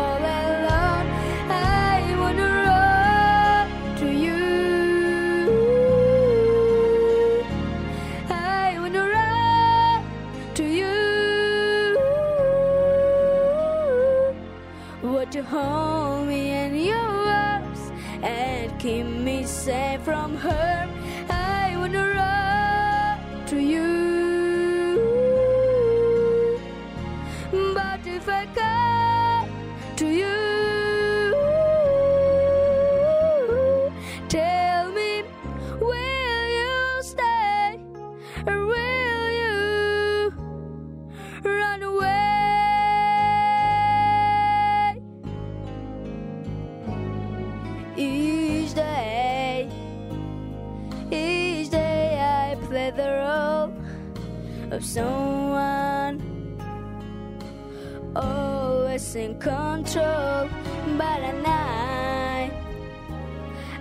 [59.20, 60.50] In control.
[60.98, 62.52] But at night,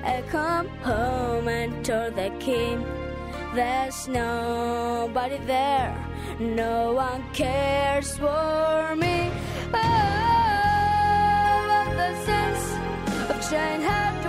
[0.05, 2.84] I come home and tell the king
[3.55, 5.97] there's nobody there,
[6.39, 9.30] no one cares for me.
[9.72, 9.78] Oh,
[11.97, 12.64] the sense
[13.30, 14.28] of trying hard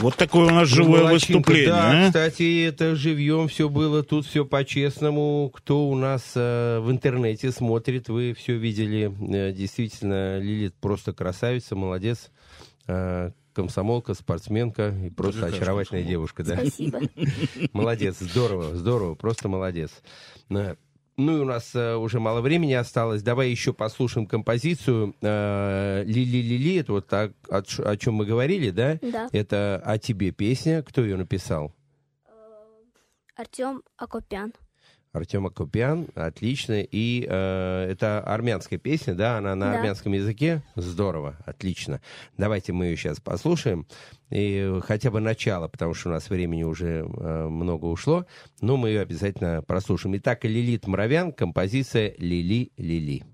[0.00, 1.50] Вот такое у нас живое Молодчинка.
[1.50, 1.70] выступление.
[1.70, 2.06] Да, а?
[2.06, 5.50] кстати, это живьем все было, тут все по-честному.
[5.54, 9.12] Кто у нас э, в интернете смотрит, вы все видели.
[9.34, 12.30] Э, действительно, Лилит просто красавица, молодец.
[12.86, 16.44] Э, комсомолка, спортсменка и просто Даже очаровательная девушка.
[16.44, 16.56] Да.
[16.56, 17.00] Спасибо.
[17.72, 19.90] Молодец, здорово, здорово, просто молодец.
[21.20, 23.22] Э, Ну и у нас э, уже мало времени осталось.
[23.22, 26.76] Давай еще послушаем композицию э, «Ли-ли-ли-ли».
[26.76, 28.98] Это вот так, о, о чем мы говорили, да?
[29.02, 29.28] Да.
[29.32, 30.82] Это о тебе песня.
[30.82, 31.72] Кто ее написал?
[33.36, 34.52] Артем Акопян.
[35.12, 36.82] Артем Акопян, отлично.
[36.82, 39.38] И э, это армянская песня, да?
[39.38, 39.78] Она на Да.
[39.78, 40.62] армянском языке?
[40.76, 42.00] Здорово, отлично.
[42.36, 43.86] Давайте мы ее сейчас послушаем.
[44.30, 48.26] И хотя бы начало, потому что у нас времени уже э, много ушло.
[48.60, 50.16] Но мы ее обязательно прослушаем.
[50.16, 53.24] Итак, Лилит Муравян, композиция «Лили-Лили».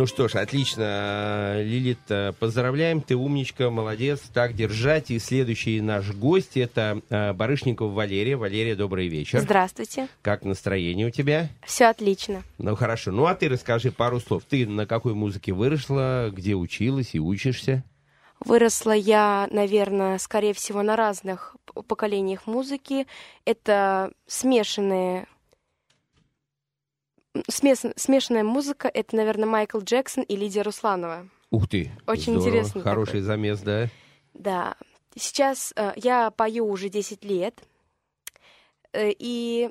[0.00, 1.60] Ну что ж, отлично.
[1.62, 5.10] Лилит, э, поздравляем, ты умничка, молодец, так держать.
[5.10, 8.38] И следующий наш гость это э, Барышников Валерия.
[8.38, 9.40] Валерия, добрый вечер.
[9.40, 10.08] Здравствуйте.
[10.22, 11.50] Как настроение у тебя?
[11.66, 12.42] Все отлично.
[12.56, 13.12] Ну хорошо.
[13.12, 14.44] Ну а ты расскажи пару слов.
[14.48, 17.84] Ты на какой музыке выросла, где училась и учишься?
[18.42, 23.06] Выросла я, наверное, скорее всего, на разных поколениях музыки.
[23.44, 25.26] Это смешанные
[27.50, 28.88] смес- смешанная музыка.
[28.92, 31.28] Это, наверное, Майкл Джексон и Лидия Русланова.
[31.50, 31.90] Ух ты.
[32.06, 32.48] Очень здорово.
[32.48, 33.20] интересный Хороший такой.
[33.22, 33.88] замес, да?
[34.34, 34.76] Да.
[35.16, 37.60] Сейчас э, я пою уже 10 лет.
[38.92, 39.70] Э, и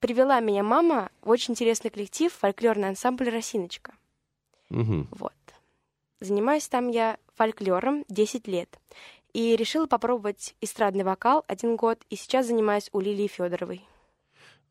[0.00, 3.92] привела меня мама в очень интересный коллектив фольклорный ансамбль «Росиночка».
[4.70, 5.08] Мгм.
[5.10, 5.32] Вот.
[6.20, 8.78] Занимаюсь там я фольклором 10 лет.
[9.32, 13.84] И решила попробовать эстрадный вокал один год, и сейчас занимаюсь у Лилии Федоровой.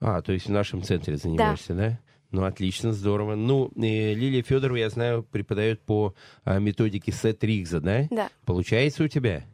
[0.08, 2.00] А, то есть в нашем центре занимаешься, да?
[2.30, 3.34] Ну, отлично, здорово.
[3.34, 8.06] Ну, э, Лилия Федорова, я знаю, преподает по а, методике Сет Ригза, да?
[8.12, 8.30] Да.
[8.46, 9.46] Получается у тебя?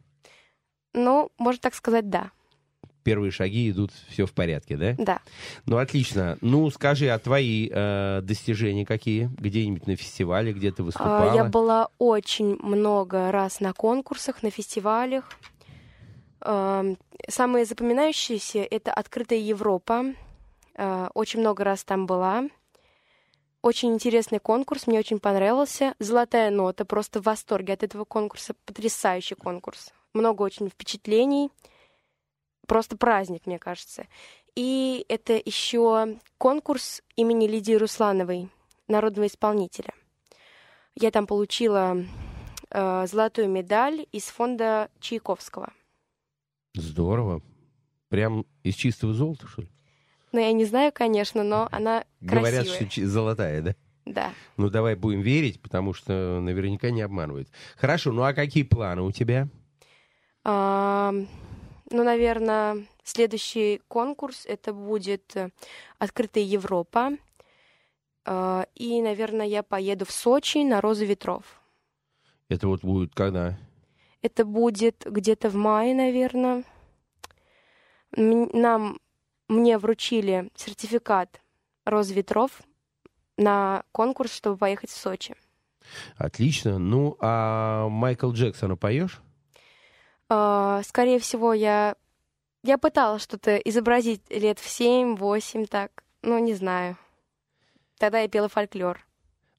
[0.92, 2.32] Ну, можно так сказать, да.
[3.02, 4.94] Первые шаги идут, все в порядке, да?
[4.98, 5.20] Да.
[5.64, 6.36] Ну, отлично.
[6.42, 9.30] Ну, скажи, а твои э, достижения какие?
[9.38, 11.34] Где-нибудь на фестивале, где ты А, выступала?
[11.34, 15.32] Я была очень много раз на конкурсах, на фестивалях.
[16.40, 20.14] Ам, Самые запоминающиеся— это «Открытая Европа».
[20.76, 22.44] А, Очень много раз там была.
[23.62, 25.94] Очень интересный конкурс, мне очень понравился.
[26.00, 28.54] «Золотая нота», просто в восторге от этого конкурса.
[28.66, 29.92] Потрясающий конкурс.
[30.14, 31.50] Много очень впечатлений.
[32.66, 34.06] Просто праздник, мне кажется.
[34.56, 38.50] И это еще конкурс имени Лидии Руслановой,
[38.88, 39.94] народного исполнителя.
[40.94, 41.96] Я там получила
[42.70, 45.72] э, золотую медаль из фонда Чайковского.
[46.74, 47.42] Здорово.
[48.08, 49.68] Прям из чистого золота, что ли?
[50.32, 52.90] Но я не знаю, конечно, но она Говорят, красивая.
[52.90, 53.74] что золотая, да?
[54.04, 54.32] Да.
[54.56, 57.48] Ну, давай будем верить, потому что наверняка не обманывают.
[57.76, 59.48] Хорошо, ну а какие планы у тебя?
[60.44, 61.28] Ам,
[61.90, 65.50] ну, наверное, следующий конкурс это будет э,
[65.98, 67.12] Открытая Европа.
[68.24, 71.44] А, и, наверное, я поеду в Сочи на Розу ветров.
[72.48, 73.58] Это вот будет когда?
[74.20, 76.64] Это будет где-то в мае, наверное.
[78.16, 78.98] Нам,
[79.48, 81.40] мне вручили сертификат
[81.84, 82.50] Роз ветров
[83.36, 85.34] на конкурс, чтобы поехать в Сочи.
[86.16, 86.78] Отлично.
[86.78, 89.20] Ну, а Майкл Джексона поешь?
[90.28, 91.96] А, Скорее всего, я,
[92.62, 96.96] я пыталась что-то изобразить лет в 7-8, так, ну, не знаю.
[97.98, 99.04] Тогда я пела фольклор.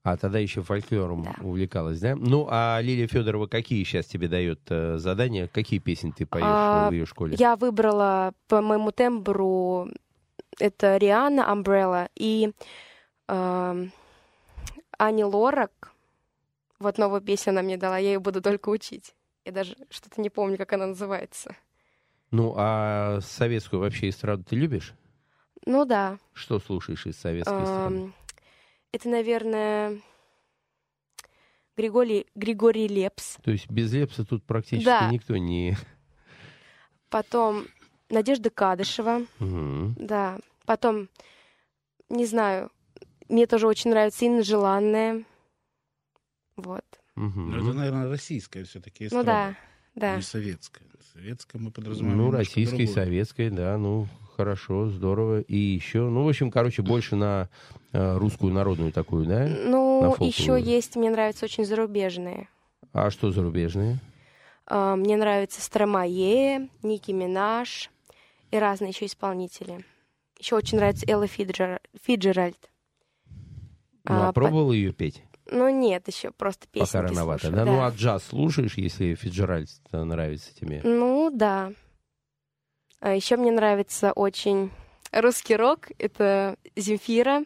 [0.03, 1.35] А тогда еще фольклором Да.
[1.41, 2.15] увлекалась, да?
[2.15, 5.47] Ну, а Лилия Федорова какие сейчас тебе дает э, задания?
[5.47, 7.37] Какие песни ты поешь А, в ее школе?
[7.39, 9.87] Я выбрала по моему тембру
[10.59, 12.51] это Риана, Umbrella и
[13.29, 13.91] эм,
[14.97, 15.93] Ани Лорак.
[16.79, 19.15] Вот новую песню она мне дала, я ее буду только учить.
[19.45, 21.55] Я даже что-то не помню, как она называется.
[22.31, 24.93] Ну, а советскую вообще эстраду ты любишь?
[25.65, 26.17] Ну да.
[26.33, 28.11] Что слушаешь из советской эстрады?
[28.93, 29.99] Это, наверное,
[31.75, 33.37] Григорий, Григорий Лепс.
[33.43, 35.09] То есть без Лепса тут практически Да.
[35.11, 35.75] никто не...
[37.09, 37.65] Потом
[38.09, 39.25] Надежда Кадышева.
[39.39, 39.95] Мгм.
[39.99, 40.39] Да.
[40.65, 41.09] Потом,
[42.09, 42.71] не знаю,
[43.27, 45.23] мне тоже очень нравится Инна Желанная.
[46.55, 46.85] Вот.
[47.15, 47.51] Мгм.
[47.51, 49.55] Ну, это, наверное, российская все-таки Ну да,
[49.95, 50.15] да.
[50.15, 50.87] Не советская.
[51.13, 52.17] Советская мы подразумеваем.
[52.17, 52.93] Ну, российской, другую.
[52.93, 55.41] советской, да, ну, хорошо, здорово.
[55.41, 57.49] И еще, ну, в общем, короче, больше на
[57.91, 59.45] э, русскую народную такую, да?
[59.47, 62.49] Ну, еще есть, мне нравятся очень зарубежные.
[62.91, 63.99] А что зарубежные?
[64.65, 67.89] А, Мне нравится Стромае, Ники Минаж
[68.51, 69.83] и разные еще исполнители.
[70.39, 72.57] Еще очень нравится Элла Фиджер- Фиджеральд.
[74.05, 75.23] Ну, а А, по- ее петь?
[75.51, 77.71] Ну, нет, еще просто песенки Пока рановато, слушаю, да?
[77.71, 80.81] Ну, а джаз слушаешь, если Фиджеральд нравится тебе?
[80.83, 81.71] Ну, да.
[83.03, 84.71] А еще мне нравится очень
[85.11, 85.89] русский рок.
[85.99, 87.43] Это Земфира.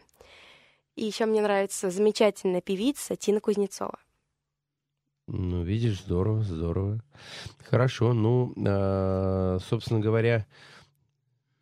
[0.95, 3.97] И еще мне нравится замечательная певица Тина Кузнецова.
[5.26, 7.03] Ну, видишь, здорово, здорово.
[7.72, 10.45] Хорошо, ну, а, собственно говоря,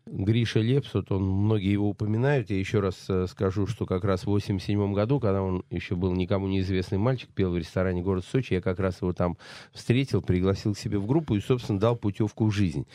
[0.08, 2.52] Гриша Лепс, вот он, многие его упоминают.
[2.52, 6.14] Я еще раз э, скажу, что как раз в 87 году, когда он еще был
[6.14, 9.36] никому неизвестный мальчик, пел в ресторане «Город Сочи», я как раз его там
[9.74, 12.86] встретил, пригласил к себе в группу и, собственно, дал путевку в жизнь.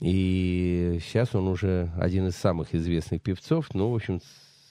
[0.00, 4.20] И сейчас он уже один из самых известных певцов, ну, в общем,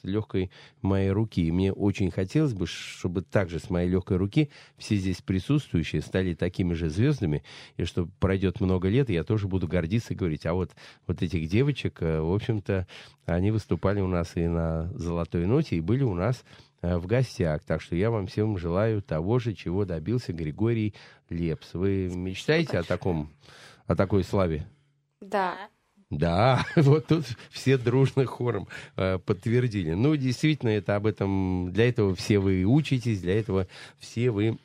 [0.07, 0.51] легкой
[0.81, 1.45] моей руки.
[1.45, 6.33] И мне очень хотелось бы, чтобы также с моей легкой руки все здесь присутствующие стали
[6.33, 7.43] такими же звездами,
[7.77, 10.71] и что пройдет много лет, и я тоже буду гордиться и говорить, а вот,
[11.05, 12.87] вот этих девочек, э, в общем-то,
[13.25, 16.43] они выступали у нас и на «Золотой ноте», и были у нас
[16.81, 17.63] э, в гостях.
[17.63, 20.93] Так что я вам всем желаю того же, чего добился Григорий
[21.29, 21.73] Лепс.
[21.73, 23.29] Вы мечтаете о таком,
[23.85, 24.67] о такой славе?
[25.19, 25.69] Да.
[26.09, 29.91] Да, вот тут все дружно хором э, подтвердили.
[29.91, 33.67] Ну, действительно, это об этом, для этого все вы учитесь, для этого
[33.99, 34.57] все вы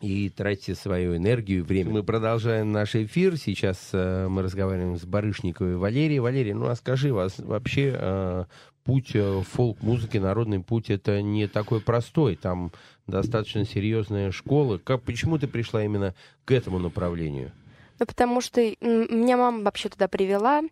[0.00, 1.90] и тратите свою энергию и время.
[1.90, 3.36] Мы продолжаем наш эфир.
[3.36, 6.20] Сейчас э, мы разговариваем с Барышниковой Валерией.
[6.20, 8.44] Валерия, ну а скажи, вас вообще э,
[8.84, 12.36] путь э, фолк-музыки, народный путь, это не такой простой.
[12.36, 12.72] Там
[13.06, 14.78] достаточно серьезная школа.
[14.78, 16.14] Как, почему ты пришла именно
[16.44, 17.52] к этому направлению?
[17.98, 20.62] Ну, потому что меня мама вообще туда привела.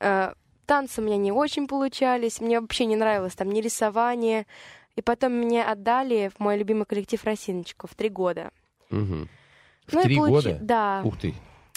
[0.00, 0.32] Э,
[0.66, 2.40] танцы у меня не очень получались.
[2.40, 4.46] Мне вообще не нравилось там ни рисование.
[4.96, 8.50] И потом меня отдали в мой любимый коллектив «Росиночку» в три года.
[8.90, 9.28] Мгм.
[9.86, 10.58] В Ну и три получи- года?
[10.60, 11.02] Да.
[11.04, 11.34] Ух ты.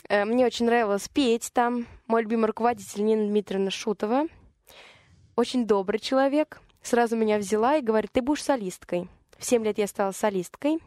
[0.10, 1.88] Э, Мне очень нравилось петь там.
[2.08, 4.28] Мой любимый руководитель Нина Дмитриевна Шутова.
[5.36, 6.62] Очень добрый человек.
[6.82, 9.10] Сразу меня взяла и говорит, ты будешь солисткой.
[9.38, 10.80] В семь лет я стала солисткой.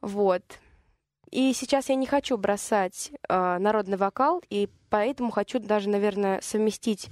[0.00, 0.42] Вот.
[1.30, 7.08] И сейчас я не хочу бросать э, народный вокал, и поэтому хочу даже, наверное, совместить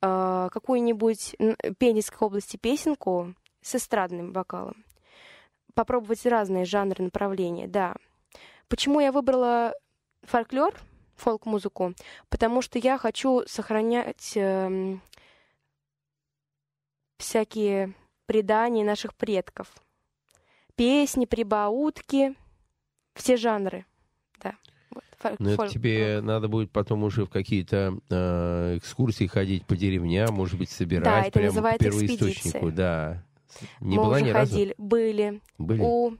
[0.00, 1.36] э, какую-нибудь
[1.78, 4.84] пенийской области песенку с эстрадным вокалом.
[5.74, 7.94] Попробовать разные жанры, направления, да.
[8.68, 9.74] Почему я выбрала
[10.22, 10.74] фольклор,
[11.16, 11.94] фолк-музыку?
[12.30, 15.02] Потому что я хочу сохранять эм,
[17.18, 17.94] всякие
[18.26, 19.68] предания наших предков.
[20.74, 22.34] Песни, прибаутки,
[23.14, 23.84] все жанры.
[24.42, 24.54] Да.
[24.90, 25.04] Вот,
[25.38, 30.58] Ну, это тебе надо будет потом уже в какие-то э, экскурсии ходить по деревням, может
[30.58, 32.30] быть, собирать Да, это прямо к называется первоисточнику.
[32.30, 32.70] экспедиция.
[32.72, 33.24] Да.
[33.80, 34.50] Не Мы была уже ни разу?
[34.52, 35.40] ходили, были.
[35.58, 35.80] Были?
[35.82, 36.16] У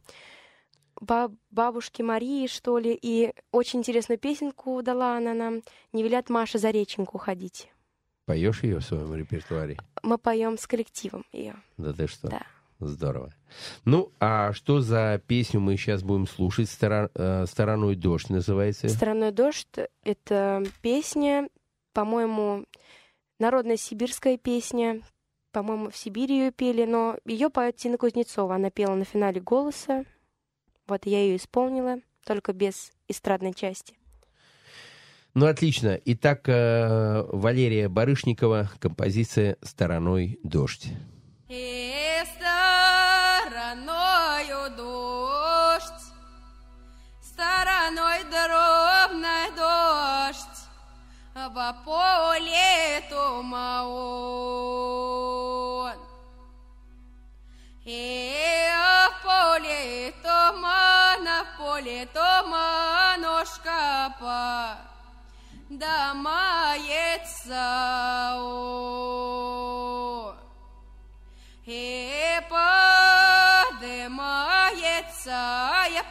[1.00, 5.62] ба- бабушки Марии, что ли, и очень интересную песенку дала она нам.
[5.92, 7.68] Не велят Маша за реченьку ходить.
[8.26, 9.78] Поешь ее в своем репертуаре?
[10.02, 11.56] Мы поем с коллективом ее.
[11.76, 12.28] Да ты что?
[12.28, 12.42] Да.
[12.86, 13.34] Здорово.
[13.84, 16.68] Ну, а что за песню мы сейчас будем слушать?
[16.68, 18.88] Стора- э, «Стороной дождь» называется.
[18.88, 19.68] «Стороной дождь»—
[20.04, 21.48] это песня,
[21.92, 22.66] по-моему,
[23.38, 25.02] народная сибирская песня.
[25.52, 28.54] По-моему, в Сибири ее пели, но ее поет Тина Кузнецова.
[28.54, 30.04] Она пела на финале «Голоса».
[30.86, 33.94] Вот я ее исполнила, только без эстрадной части.
[35.34, 35.98] Ну, отлично.
[36.04, 40.88] Итак, э, Валерия Барышникова, композиция «Стороной дождь».
[47.92, 50.60] Стороной дробной дождь,
[51.34, 53.92] во поле туман.
[57.84, 58.68] И
[59.08, 63.80] в поле тумана, в поле туманушка
[64.20, 64.76] по
[65.68, 67.54] да мается
[68.36, 69.12] о.
[71.66, 72.31] И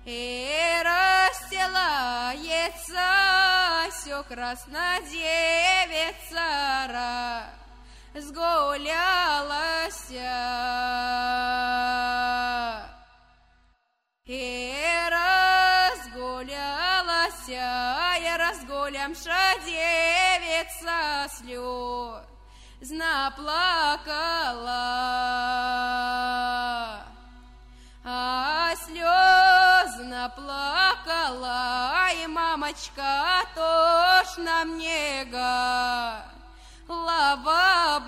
[0.05, 2.33] и расстилается
[3.91, 5.13] все краснодевица
[8.15, 10.09] сгулялась.
[14.25, 14.73] И
[16.13, 18.52] разгулялась я
[18.83, 24.33] разгулямша девица слез наплакала
[28.05, 31.61] а слез наплакала,
[32.21, 35.23] и мамочка тошна мне
[36.85, 37.99] голова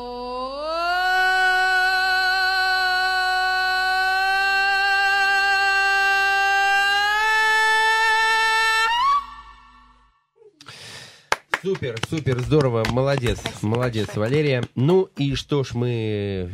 [11.61, 14.63] Супер, супер, здорово, молодец, молодец, Валерия.
[14.75, 16.49] Ну и что ж, мы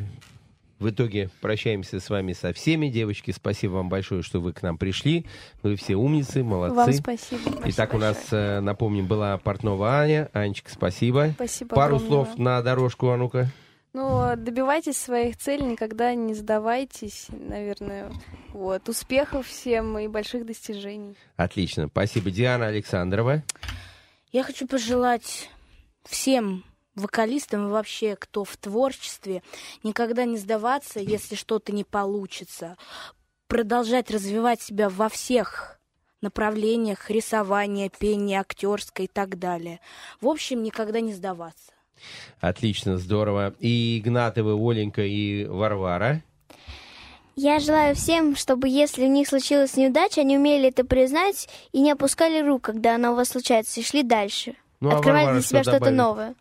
[0.84, 2.88] в итоге прощаемся с вами со всеми.
[2.88, 5.26] Девочки, спасибо вам большое, что вы к нам пришли.
[5.64, 6.76] Вы все умницы, молодцы.
[6.76, 7.42] Вам спасибо.
[7.66, 10.30] Итак, у нас, э, напомним, была Портнова Аня.
[10.34, 11.32] Анечка, спасибо.
[11.36, 12.26] Спасибо Пару огромное.
[12.26, 13.48] слов на дорожку, а ну-ка.
[13.94, 18.12] Ну, добивайтесь своих целей, никогда не сдавайтесь, наверное.
[18.50, 18.90] Вот.
[18.90, 21.16] Успехов всем и больших достижений.
[21.38, 21.88] Отлично.
[21.88, 23.44] Спасибо, Диана Александрова.
[24.32, 25.50] Я хочу пожелать
[26.04, 26.64] всем
[26.96, 29.42] вокалистам и вообще, кто в творчестве,
[29.84, 32.78] никогда не сдаваться, если что-то не получится.
[33.48, 35.80] Продолжать развивать себя во всех
[36.22, 39.80] направлениях рисования, пения, актерской и так далее.
[40.22, 41.74] В общем, никогда не сдаваться.
[42.40, 43.54] Отлично, здорово.
[43.60, 46.24] И Игнатовы, Оленька и Варвара.
[47.36, 51.92] Я желаю всем, чтобы если у них случилась неудача, они умели это признать и не
[51.92, 54.56] опускали рук, когда она у вас случается, и шли дальше.
[54.80, 55.98] Ну, а Открывали Варвара для себя что что-то добавит?
[55.98, 56.36] новое.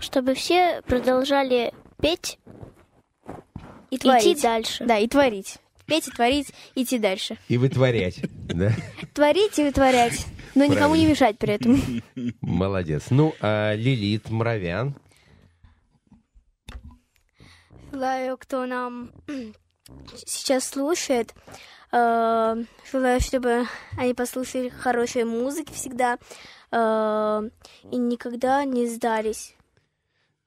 [0.00, 2.38] Чтобы все продолжали петь
[3.90, 4.24] И творить.
[4.38, 4.84] идти дальше.
[4.84, 5.58] Да, и творить.
[5.86, 7.36] Петь и творить, идти дальше.
[7.48, 8.20] И вытворять.
[8.48, 8.72] Да?
[9.12, 10.26] Творить и вытворять.
[10.54, 12.02] Но никому не мешать при этом.
[12.40, 13.06] Молодец.
[13.10, 14.94] Ну, а Лилит Муравян.
[17.92, 19.10] Желаю, кто нам
[20.26, 21.34] сейчас слушает,
[21.92, 22.56] э,
[22.92, 23.66] желаю, чтобы
[23.98, 26.18] они послушали хорошей музыки всегда
[26.70, 27.50] э,
[27.90, 29.56] и никогда не сдались.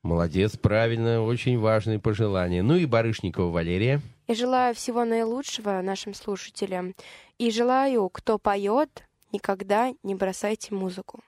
[0.03, 2.61] Молодец, правильно, очень важные пожелания.
[2.61, 4.01] Ну и Барышникова Валерия.
[4.27, 6.93] Я желаю всего наилучшего нашим слушателям.
[7.37, 11.21] И желаю, кто поет, никогда не бросайте музыку.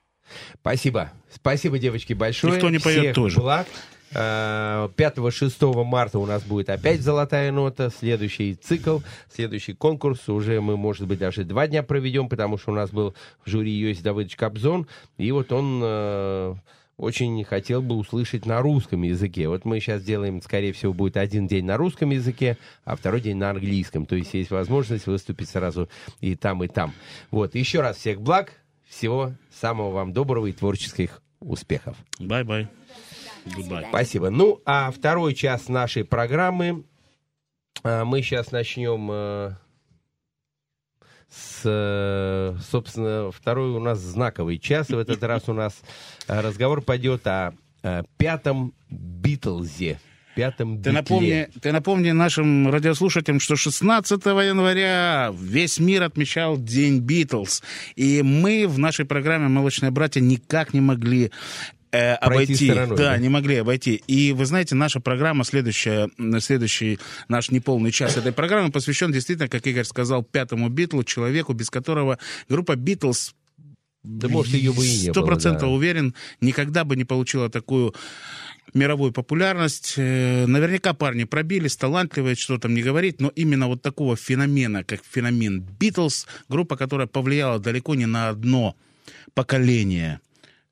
[0.60, 1.12] Спасибо.
[1.32, 2.56] Спасибо, девочки, большое.
[2.56, 3.40] И кто не поет, Всех тоже.
[3.40, 3.68] благ.
[4.14, 9.00] Э, 5-6 марта у нас будет опять «Золотая нота», следующий цикл,
[9.30, 10.28] следующий конкурс.
[10.30, 13.16] Уже мы, может быть, даже два дня проведем, потому что у нас был
[13.46, 16.56] в жюри Йосиф Давыдович Кобзон, и вот он э,
[16.98, 19.48] очень хотел бы услышать на русском языке.
[19.48, 23.38] Вот мы сейчас делаем, скорее всего, будет один день на русском языке, а второй день
[23.38, 24.06] на английском.
[24.06, 25.90] То есть есть возможность выступить сразу
[26.22, 26.94] и там, и там.
[27.32, 28.54] Вот, еще раз всех благ,
[28.88, 31.98] всего самого вам доброго и творческих успехов.
[32.20, 33.90] Bye-bye.
[33.90, 34.30] Спасибо.
[34.30, 36.86] Ну, а второй час нашей программы
[37.84, 39.52] а, мы сейчас начнем э,
[41.36, 44.90] с, э, собственно, второй у нас знаковый час.
[44.90, 45.82] В этот раз у нас
[46.28, 50.00] э, разговор пойдет о э, пятом Битлзе.
[50.36, 50.92] Пятом Ты Битле.
[50.92, 57.64] напомни, ты напомни нашим радиослушателям, что 16 января весь мир отмечал День Битлз.
[57.96, 61.32] И мы в нашей программе «Молочные братья» никак не могли
[61.96, 62.70] э, обойти.
[62.70, 63.18] стороной, да, да?
[63.18, 64.02] не могли обойти.
[64.08, 69.66] И вы знаете, наша программа, следующая, следующий наш неполный час этой программы посвящен действительно, как
[69.68, 72.20] Игорь сказал, пятому Битлу, человеку, без которого
[72.50, 73.34] группа Битлз
[74.04, 75.68] Да, может, ее бы и не Сто процентов да.
[75.70, 77.94] уверен, никогда бы не получила такую
[78.74, 79.96] мировую популярность.
[79.98, 85.02] Э, Наверняка парни пробились, талантливые, что там не говорить, но именно вот такого феномена, как
[85.04, 88.76] феномен Битлз, группа, которая повлияла далеко не на одно
[89.34, 90.20] поколение.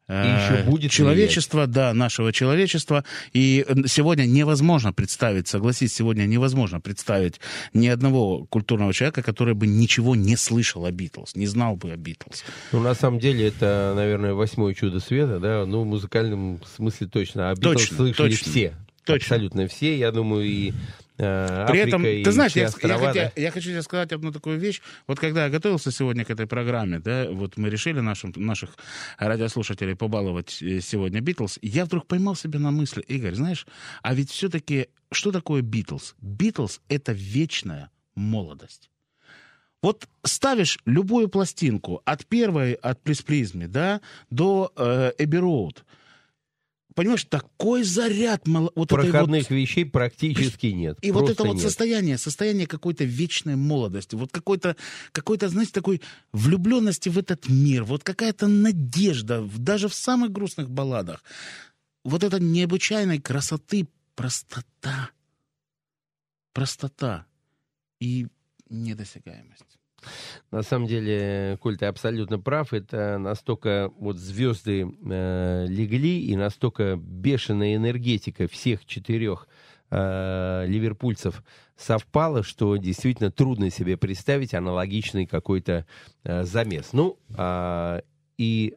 [0.07, 3.03] Э, еще будет человечества, да, нашего человечества.
[3.33, 7.39] И сегодня невозможно представить, согласись, сегодня невозможно представить
[7.73, 11.97] ни одного культурного человека, который бы ничего не слышал о Битлз, не знал бы о
[11.97, 12.43] Битлз.
[12.71, 17.49] Ну, на самом деле, это, наверное, восьмое чудо света, да, ну, в музыкальном смысле точно.
[17.49, 18.51] А Битлз Точно, слышали точно.
[18.51, 18.73] все.
[19.05, 19.35] Точно.
[19.35, 20.71] Абсолютно все, я думаю, и
[21.17, 23.41] э, При Африка, этом, и ты знаешь, я, я острова, хотя- да.
[23.41, 24.81] я хочу тебе сказать одну такую вещь.
[25.07, 28.75] Вот когда я готовился сегодня к этой программе, да, вот мы решили нашим, наших
[29.17, 33.67] радиослушателей побаловать э, сегодня Битлз, я вдруг поймал себя на мысли, Игорь, знаешь,
[34.01, 36.15] а ведь все-таки что такое Битлз?
[36.21, 38.89] Битлз— это вечная молодость.
[39.81, 43.99] Вот ставишь любую пластинку от первой, от Плесплизме, да,
[44.29, 45.83] до э, Эбби Роуд.
[46.95, 50.97] Понимаешь, такой заряд мало- вот этой вот Проходных вещей практически нет.
[51.01, 51.63] и вот это вот нет.
[51.63, 54.75] состояние, состояние какой-то вечной молодости, вот какой-то,
[55.11, 61.23] какой-то, знаете, такой влюбленности в этот мир, вот какая-то надежда, даже в самых грустных балладах.
[62.03, 65.09] Вот это необычайной красоты, простота,
[66.53, 67.25] простота
[67.99, 68.27] и
[68.69, 69.79] недосягаемость.
[70.51, 72.73] На самом деле, Коль, ты абсолютно прав.
[72.73, 79.47] Это настолько вот звезды э, легли, и настолько бешеная энергетика всех четырех
[79.89, 81.43] э, ливерпульцев
[81.75, 85.85] совпала, что действительно трудно себе представить аналогичный какой-то
[86.23, 86.89] э, замес.
[86.93, 88.01] Ну, а,
[88.37, 88.75] и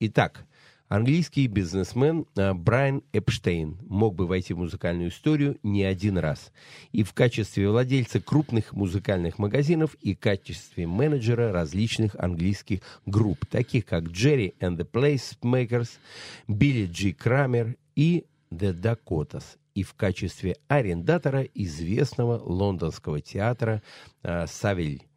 [0.00, 0.44] итак,
[0.90, 6.52] английский бизнесмен э, Брайан Эпштейн мог бы войти в музыкальную историю не один раз.
[6.92, 13.86] И в качестве владельца крупных музыкальных магазинов, и в качестве менеджера различных английских групп, таких
[13.86, 15.90] как Jerry and the Placemakers,
[16.48, 19.44] Билли Джи Крамер и The Dakotas.
[19.72, 23.82] и в качестве арендатора известного лондонского театра
[24.22, 25.09] э, «Савель».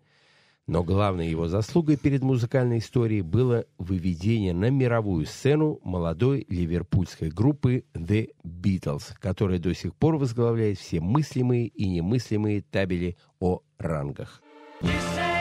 [0.66, 7.84] Но главной его заслугой перед музыкальной историей было выведение на мировую сцену молодой ливерпульской группы
[7.94, 14.42] The Beatles, которая до сих пор возглавляет все мыслимые и немыслимые табели о рангах.
[14.82, 15.33] You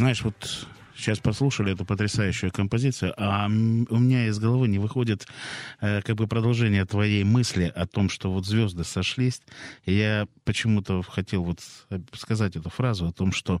[0.00, 5.26] знаешь, вот сейчас послушали эту потрясающую композицию, а у меня из головы не выходит
[5.82, 9.42] э, как бы продолжение твоей мысли о том, что вот звезды сошлись.
[9.84, 11.60] Я почему-то хотел вот
[12.14, 13.60] сказать эту фразу о том, что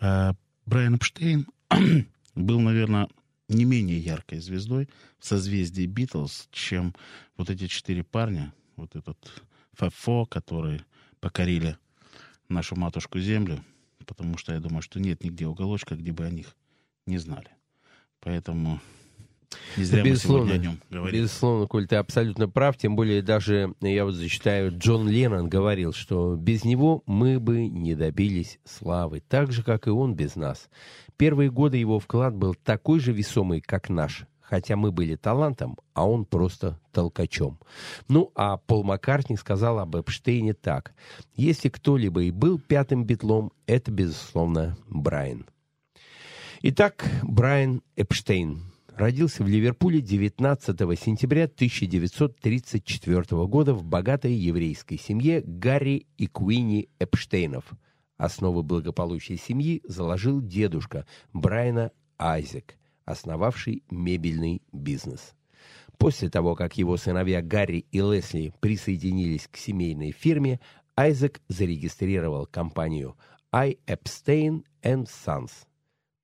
[0.00, 0.32] э,
[0.64, 1.46] Брайан Эпштейн
[2.34, 3.08] был, наверное,
[3.50, 4.88] не менее яркой звездой
[5.18, 6.94] в созвездии Битлз, чем
[7.36, 9.18] вот эти четыре парня, вот этот
[9.74, 10.82] Фафо, которые
[11.20, 11.76] покорили
[12.48, 13.62] нашу матушку Землю,
[14.08, 16.56] потому что я думаю, что нет нигде уголочка, где бы о них
[17.06, 17.50] не знали.
[18.20, 18.80] Поэтому
[19.76, 21.20] не зря мы сегодня о нем говорим.
[21.20, 22.76] Безусловно, Коль, ты абсолютно прав.
[22.76, 27.94] Тем более даже, я вот зачитаю, Джон Леннон говорил, что без него мы бы не
[27.94, 30.68] добились славы, так же, как и он без нас.
[31.16, 36.08] Первые годы его вклад был такой же весомый, как наш, хотя мы были талантом, а
[36.08, 37.58] он просто толкачом.
[38.08, 40.94] Ну, а Пол Маккартни сказал об Эпштейне так.
[41.34, 45.44] «Если кто-либо и был пятым битлом, это, безусловно, Брайан».
[46.62, 48.62] Итак, Брайан Эпштейн
[48.94, 57.64] родился в Ливерпуле 19 сентября 1934 года в богатой еврейской семье Гарри и Куинни Эпштейнов.
[58.16, 62.78] Основы благополучия семьи заложил дедушка Брайана Айзек,
[63.08, 65.34] основавший мебельный бизнес.
[65.96, 70.60] После того, как его сыновья Гарри и Лесли присоединились к семейной фирме,
[70.96, 73.16] Айзек зарегистрировал компанию
[73.52, 73.78] I.
[73.86, 75.50] Epstein and Sons.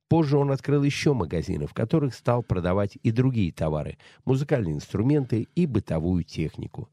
[0.08, 5.66] Позже он открыл еще магазины, в которых стал продавать и другие товары, музыкальные инструменты и
[5.66, 6.88] бытовую технику.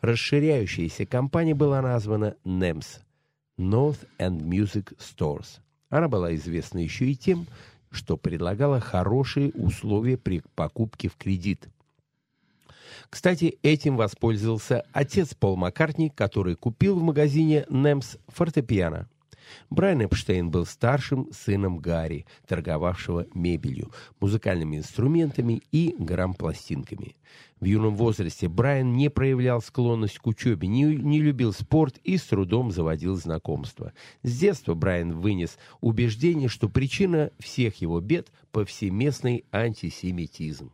[0.00, 3.00] Расширяющаяся компания была названа NEMS–
[3.58, 5.60] North and Music Stores.
[5.90, 7.46] Она была известна еще и тем,
[7.90, 11.68] что предлагала хорошие условия при покупке в кредит.
[13.10, 19.08] Кстати, этим воспользовался отец Пол Маккартни, который купил в магазине NEMS фортепиано.
[19.70, 27.16] Брайан Эпштейн был старшим сыном Гарри, торговавшего мебелью, музыкальными инструментами и грампластинками.
[27.60, 32.22] В юном возрасте Брайан не проявлял склонность к учебе, не, не любил спорт и с
[32.22, 33.92] трудом заводил знакомства.
[34.22, 40.72] С детства Брайан вынес убеждение, что причина всех его бед– повсеместный антисемитизм.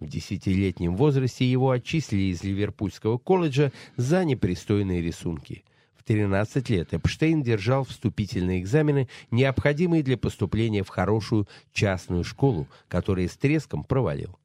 [0.00, 5.64] В десятилетнем возрасте его отчислили из Ливерпульского колледжа за непристойные рисунки.
[5.94, 13.28] В 13 лет Эпштейн держал вступительные экзамены, необходимые для поступления в хорошую частную школу, которые
[13.28, 14.36] с треском провалил.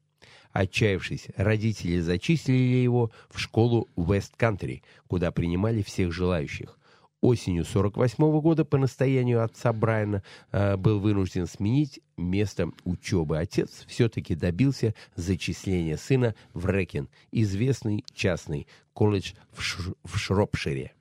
[0.58, 6.76] Отчаявшись, родители зачислили его в школу Вест-Кантри, куда принимали всех желающих.
[7.20, 13.38] Осенью 48 года по настоянию отца Брайана э, был вынужден сменить место учебы.
[13.38, 20.92] Отец все-таки добился зачисления сына в Рекен, известный частный колледж в, Ш- в Шропшире.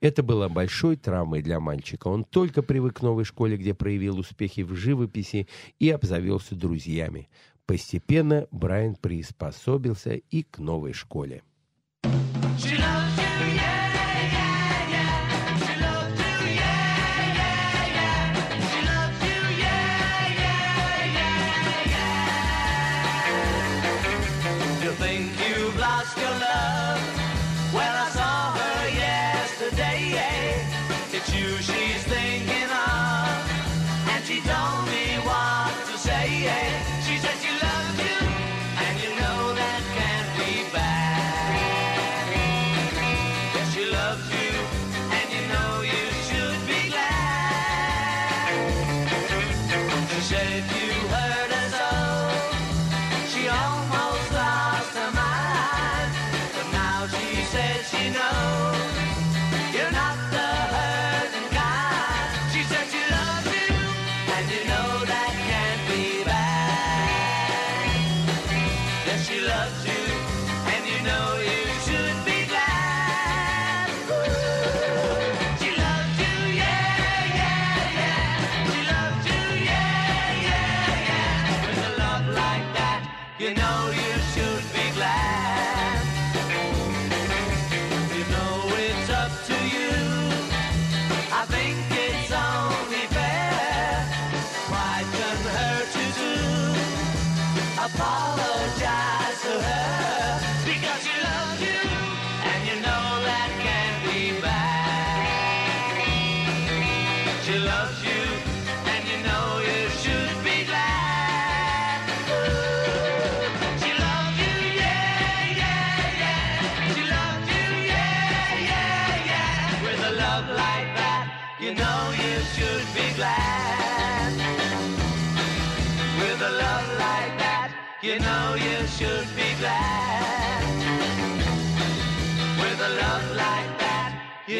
[0.00, 2.08] Это было большой травмой для мальчика.
[2.08, 5.46] Он только привык к новой школе, где проявил успехи в живописи
[5.78, 7.28] и обзавелся друзьями.
[7.68, 11.42] Постепенно Брайан приспособился и к новой школе.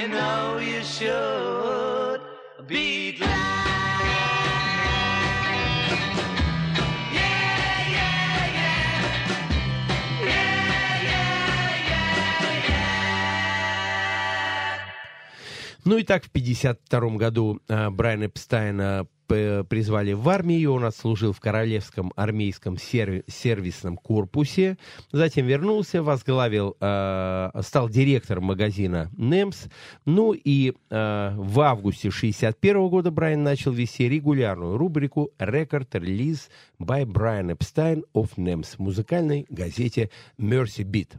[0.08, 2.20] Know you should
[2.66, 3.36] be glad.
[15.84, 21.32] Ну и так в 1952 году э, Брайана Эпстайна п- призвали в армию, он отслужил
[21.32, 24.78] в Королевском армейском серви- сервисном корпусе,
[25.12, 29.66] затем вернулся, возглавил, э, стал директором магазина «Немс»,
[30.04, 30.74] ну и э,
[31.36, 36.48] в августе 1961 года Брайан начал вести регулярную рубрику «Record Release
[36.80, 41.10] by Brian Epstein of NEMS» в музыкальной газете «Mercy Beat».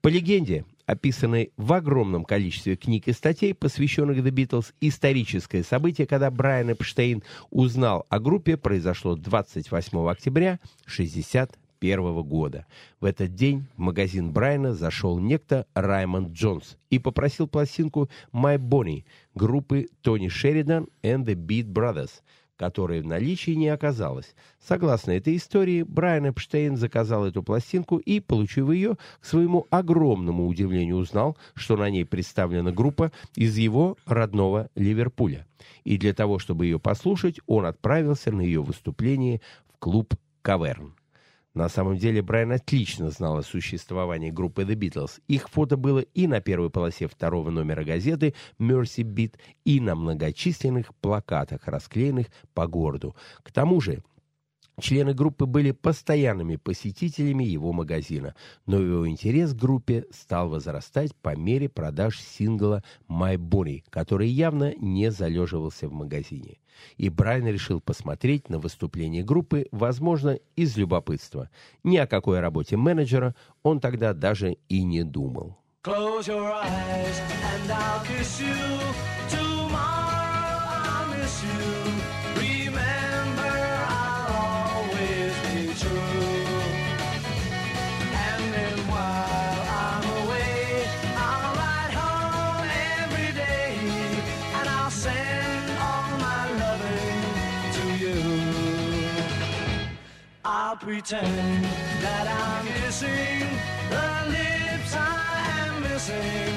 [0.00, 6.30] По легенде, описанной в огромном количестве книг и статей, посвященных The Beatles, историческое событие, когда
[6.30, 12.64] Брайан Эпштейн узнал о группе, произошло 28 октября 1961 года.
[13.00, 19.04] В этот день в магазин Брайана зашел некто Раймонд Джонс и попросил пластинку «My Bonnie»
[19.34, 22.22] группы Тони Шеридан and the Beat Brothers,
[22.58, 24.34] которой в наличии не оказалось.
[24.60, 30.96] Согласно этой истории, Брайан Эпштейн заказал эту пластинку и, получив ее, к своему огромному удивлению
[30.96, 35.46] узнал, что на ней представлена группа из его родного Ливерпуля.
[35.84, 39.40] И для того, чтобы ее послушать, он отправился на ее выступление
[39.72, 40.97] в клуб «Каверн».
[41.54, 45.20] На самом деле Брайан отлично знал о существовании группы The Beatles.
[45.28, 49.34] Их фото было и на первой полосе второго номера газеты Mercy Beat,
[49.64, 53.16] и на многочисленных плакатах, расклеенных по городу.
[53.42, 54.02] К тому же
[54.80, 58.34] Члены группы были постоянными посетителями его магазина,
[58.66, 64.74] но его интерес к группе стал возрастать по мере продаж сингла «My Bonnie», который явно
[64.76, 66.58] не залеживался в магазине.
[66.96, 71.50] И Брайан решил посмотреть на выступление группы, возможно, из любопытства.
[71.82, 73.34] Ни о какой работе менеджера
[73.64, 75.56] он тогда даже и не думал.
[75.82, 77.20] Close your eyes
[77.54, 78.54] and I'll kiss you.
[79.28, 82.07] Tomorrow I'll miss you.
[100.68, 101.64] I'll pretend
[102.02, 103.40] that I'm missing
[103.88, 106.52] the lips I am missing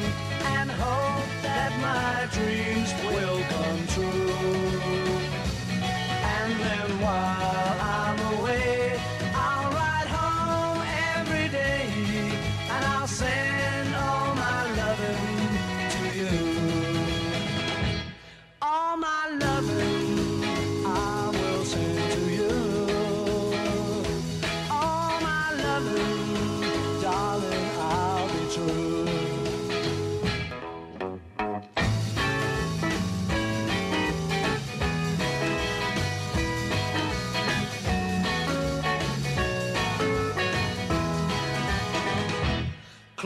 [0.51, 4.35] and hope that my dreams will come true.
[6.35, 7.70] And then while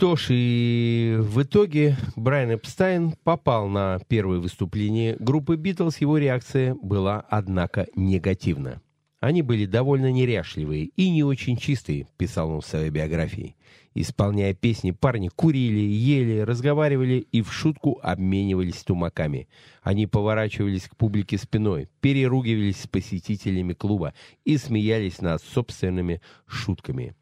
[0.00, 5.98] Что ж, и в итоге Брайан Эпстайн попал на первое выступление группы «Битлз».
[5.98, 8.80] Его реакция была, однако, негативна.
[9.20, 13.56] Они были довольно неряшливые и не очень чистые, писал он в своей биографии.
[13.94, 19.48] Исполняя песни, парни курили, ели, разговаривали и в шутку обменивались тумаками.
[19.82, 24.14] Они поворачивались к публике спиной, переругивались с посетителями клуба
[24.46, 27.14] и смеялись над собственными шутками.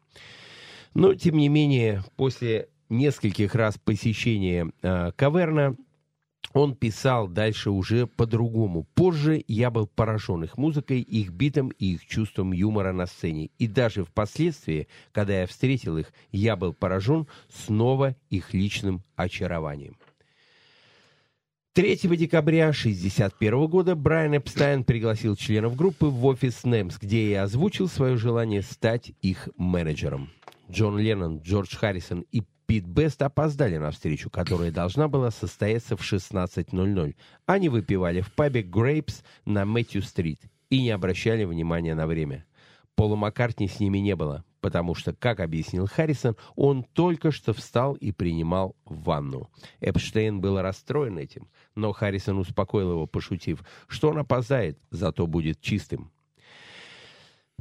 [0.93, 5.75] Но, тем не менее, после нескольких раз посещения э, каверна,
[6.53, 8.85] он писал дальше уже по-другому.
[8.95, 13.51] Позже я был поражен их музыкой, их битом и их чувством юмора на сцене.
[13.59, 19.97] И даже впоследствии, когда я встретил их, я был поражен снова их личным очарованием.
[21.73, 27.87] 3 декабря 1961 года Брайан Эпстайн пригласил членов группы в офис NEMS, где и озвучил
[27.87, 30.29] свое желание стать их менеджером.
[30.71, 36.01] Джон Леннон, Джордж Харрисон и Пит Бест опоздали на встречу, которая должна была состояться в
[36.01, 37.15] 16.00.
[37.47, 40.39] Они выпивали в пабе «Грейпс» на Мэтью-стрит
[40.69, 42.45] и не обращали внимания на время.
[42.93, 47.95] Пола Маккартни с ними не было, потому что, как объяснил Харрисон, он только что встал
[47.95, 49.49] и принимал ванну.
[49.79, 56.11] Эпштейн был расстроен этим, но Харрисон успокоил его, пошутив, что он опоздает, зато будет чистым.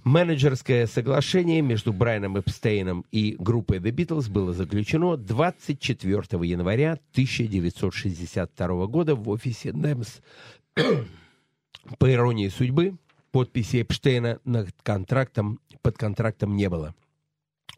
[0.04, 9.14] Менеджерское соглашение между Брайаном Эпстейном и группой The Beatles было заключено 24 января 1962 года
[9.14, 10.20] в офисе NEMS.
[11.98, 12.96] По иронии судьбы,
[13.30, 16.94] подписи Эпштейна над контрактом, под контрактом не было.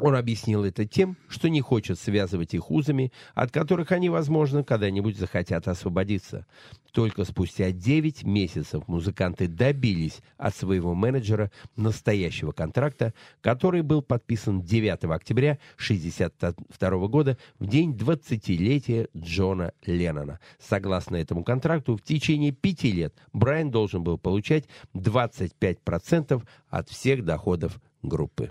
[0.01, 5.19] Он объяснил это тем, что не хочет связывать их узами, от которых они, возможно, когда-нибудь
[5.19, 6.47] захотят освободиться.
[6.93, 13.13] Только спустя 9 месяцев музыканты добились от своего менеджера настоящего контракта,
[13.43, 20.41] который был подписан 9 октября 1962 года в день 20-летия Джона Леннона.
[20.59, 24.65] Согласно этому контракту, в течение пяти лет Брайан должен был получать
[24.95, 28.51] 25% от всех доходов группы.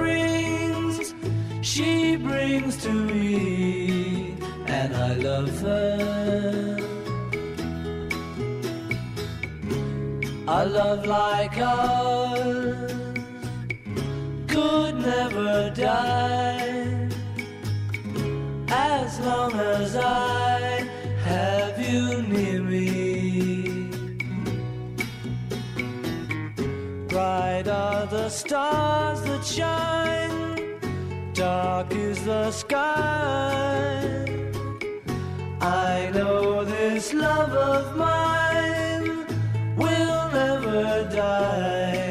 [2.51, 4.35] she brings to me,
[4.67, 6.77] and I love her.
[10.47, 12.91] A love like ours
[14.47, 17.09] could never die
[18.69, 20.59] as long as I
[21.23, 23.87] have you near me.
[27.07, 30.40] Bright are the stars that shine,
[31.41, 32.85] dark is the sky.
[35.59, 39.07] I know this love of mine
[39.81, 40.83] will never
[41.21, 42.10] die,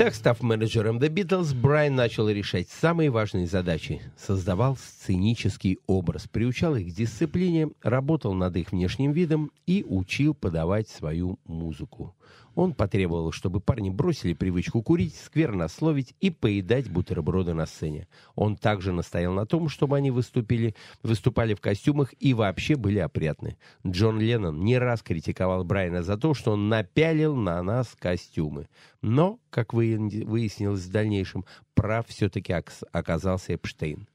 [0.00, 4.00] Итак, став менеджером The Beatles, Брайан начал решать самые важные задачи.
[4.16, 10.88] Создавал сценический образ, приучал их к дисциплине, работал над их внешним видом и учил подавать
[10.88, 12.14] свою музыку.
[12.58, 18.08] Он потребовал, чтобы парни бросили привычку курить, сквернословить и поедать бутерброды на сцене.
[18.34, 20.74] Он также настоял на том, чтобы они выступили,
[21.04, 23.58] выступали в костюмах и вообще были опрятны.
[23.86, 28.66] Джон Леннон не раз критиковал Брайана за то, что он напялил на нас костюмы.
[29.02, 31.44] Но, как выясни- выяснилось в дальнейшем,
[31.74, 32.52] прав все-таки
[32.90, 34.08] оказался Эпштейн.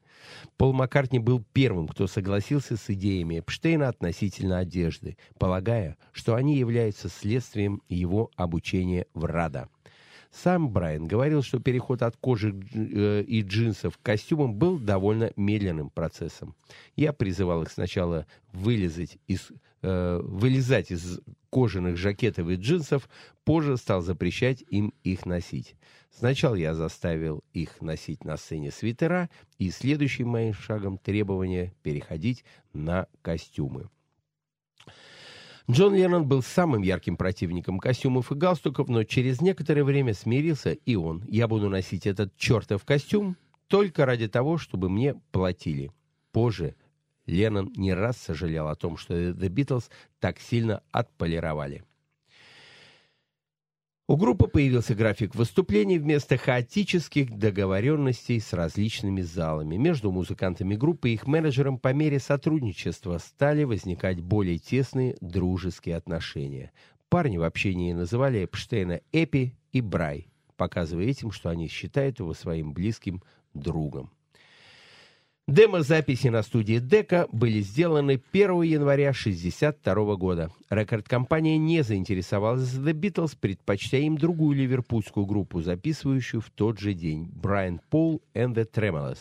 [0.56, 7.08] Пол Маккартни был первым, кто согласился с идеями Эпштейна относительно одежды, полагая, что они являются
[7.08, 9.68] следствием его обучения в РАДА.
[10.34, 15.90] Сам Брайан говорил, что переход от кожи э, и джинсов к костюмам был довольно медленным
[15.90, 16.56] процессом.
[16.96, 19.52] Я призывал их сначала вылезать из,
[19.82, 21.20] э, вылезать из
[21.50, 23.08] кожаных жакетов и джинсов,
[23.44, 25.76] позже стал запрещать им их носить.
[26.16, 29.28] Сначала я заставил их носить на сцене свитера,
[29.58, 33.88] и следующим моим шагом требование переходить на костюмы.
[35.68, 40.94] Джон Леннон был самым ярким противником костюмов и галстуков, но через некоторое время смирился и
[40.94, 41.24] он.
[41.26, 43.36] Я буду носить этот чертов костюм
[43.66, 45.90] только ради того, чтобы мне платили.
[46.32, 46.76] Позже
[47.26, 51.82] Леннон не раз сожалел о том, что The Beatles так сильно отполировали.
[54.06, 59.76] У группы появился график выступлений вместо хаотических договоренностей с различными залами.
[59.76, 66.70] Между музыкантами группы и их менеджером по мере сотрудничества стали возникать более тесные дружеские отношения.
[67.08, 70.28] Парни в общении называли Эпштейна Эпи и Брай,
[70.58, 73.22] показывая этим, что они считают его своим близким
[73.54, 74.10] другом.
[75.46, 80.50] Демо-записи на студии Дека были сделаны 1 января 1962 года.
[80.70, 87.28] Рекорд-компания не заинтересовалась The Beatles, предпочтя им другую ливерпульскую группу, записывающую в тот же день
[87.30, 89.18] Брайан Пол and the Tremolos.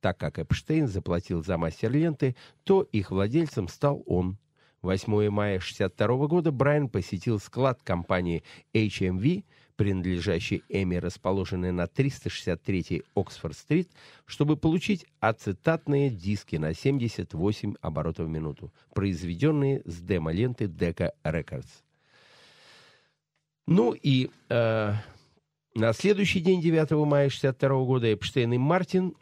[0.00, 4.38] Так как Эпштейн заплатил за мастер ленты, то их владельцем стал он.
[4.82, 9.42] 8 мая 1962 года Брайан посетил склад компании HMV,
[9.76, 13.90] принадлежащий Эми, расположенный на 363-й Оксфорд-стрит,
[14.24, 21.68] чтобы получить ацетатные диски на 78 оборотов в минуту, произведенные с демо-ленты Decca Records.
[23.66, 24.92] Ну и э,
[25.74, 29.14] на следующий день, 9 мая 1962 года, Эпштейн и Мартин,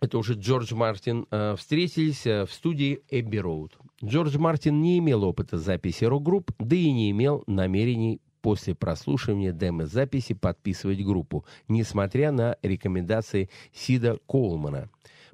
[0.00, 3.76] это уже Джордж Мартин, э, встретились э, в студии Эбби Роуд.
[4.04, 10.34] Джордж Мартин не имел опыта записи рок-групп, да и не имел намерений после прослушивания демо-записи
[10.34, 14.90] подписывать группу, несмотря на рекомендации Сида Коулмана.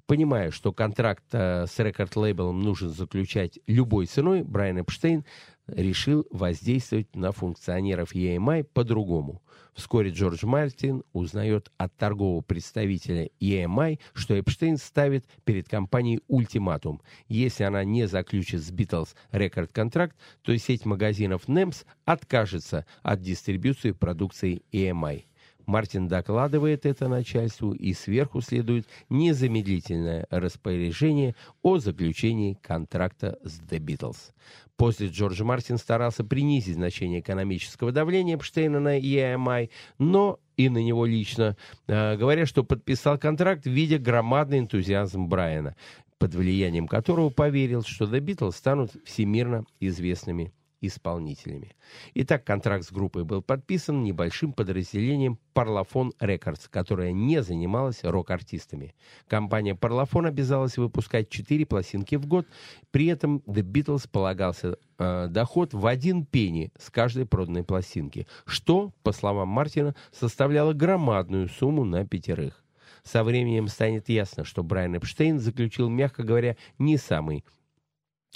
[0.06, 5.24] Понимая, что контракт э, с рекорд-лейблом нужно заключать любой ценой, Брайан Эпштейн
[5.66, 9.42] решил воздействовать на функционеров EMI по-другому.
[9.74, 17.02] Вскоре Джордж Мартин узнает от торгового представителя EMI, что Эпштейн ставит перед компанией ультиматум.
[17.28, 24.62] Если она не заключит с Beatles рекорд-контракт, то сеть магазинов NEMS откажется от дистрибьюции продукции
[24.72, 25.24] EMI.
[25.66, 34.32] Мартин докладывает это начальству, и сверху следует незамедлительное распоряжение о заключении контракта с The Beatles.
[34.76, 41.06] После Джордж Мартин старался принизить значение экономического давления Эпштейна на EMI, но и на него
[41.06, 45.76] лично, э, говоря, что подписал контракт, видя громадный энтузиазм Брайана,
[46.18, 50.52] под влиянием которого поверил, что The Beatles станут всемирно известными
[50.86, 51.74] исполнителями.
[52.14, 58.94] Итак, контракт с группой был подписан небольшим подразделением Parlophone Records, которая не занималась рок-артистами.
[59.28, 62.46] Компания Parlophone обязалась выпускать 4 пластинки в год,
[62.90, 68.92] при этом The Beatles полагался э, доход в один пенни с каждой проданной пластинки, что,
[69.02, 72.64] по словам Мартина, составляло громадную сумму на пятерых.
[73.04, 77.44] Со временем станет ясно, что Брайан Эпштейн заключил, мягко говоря, не самый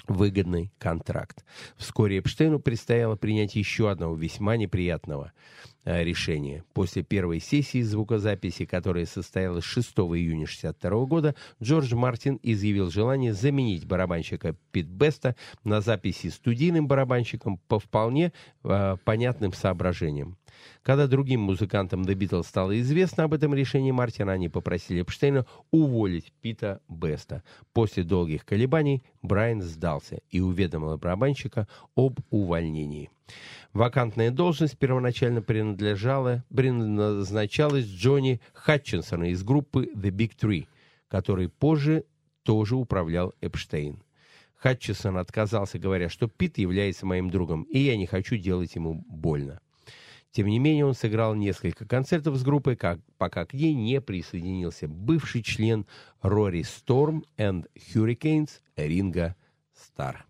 [0.07, 1.45] выгодный контракт.
[1.77, 5.33] Вскоре Эпштейну предстояло принять еще одного весьма неприятного
[5.85, 6.65] э, решения.
[6.73, 13.87] После первой сессии звукозаписи, которая состоялась 6 июня 1962 года, Джордж Мартин изъявил желание заменить
[13.87, 18.33] барабанщика Пит Беста на записи студийным барабанщиком по вполне
[18.65, 20.39] э, понятным соображениям.
[20.82, 26.32] Когда другим музыкантам The Beatles стало известно об этом решении Мартина, они попросили Эпштейна уволить
[26.40, 27.43] Пита Беста.
[27.72, 33.10] После долгих колебаний Брайан сдался и уведомил барабанщика об увольнении.
[33.72, 40.66] Вакантная должность первоначально принадлежала, предназначалась Джонни Хатчинсона из группы The Big Three,
[41.09, 42.05] который позже
[42.43, 44.02] тоже управлял Эпштейн.
[44.56, 49.60] Хатчинсон отказался, говоря, что Пит является моим другом, и я не хочу делать ему больно.
[50.39, 54.86] Тем не менее, он сыграл несколько концертов с группой, как, пока к ней не присоединился
[54.86, 55.85] бывший член
[56.23, 59.35] Rory Storm and Hurricanes Ринга
[59.74, 60.27] Стар.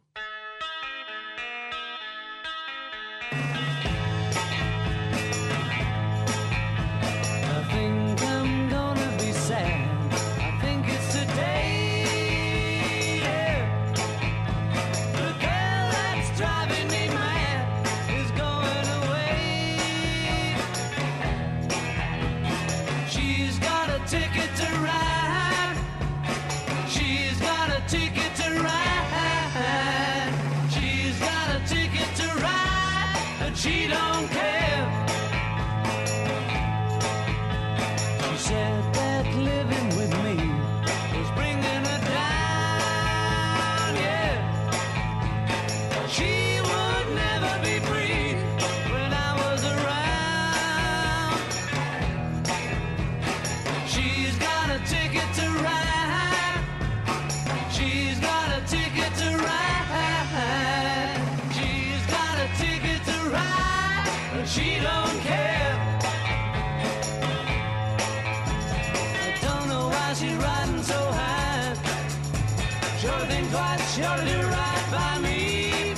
[73.98, 75.94] Sure to do right by me.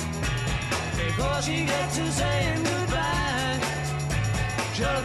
[0.97, 3.59] Before she gets to saying goodbye.
[4.73, 5.01] Sure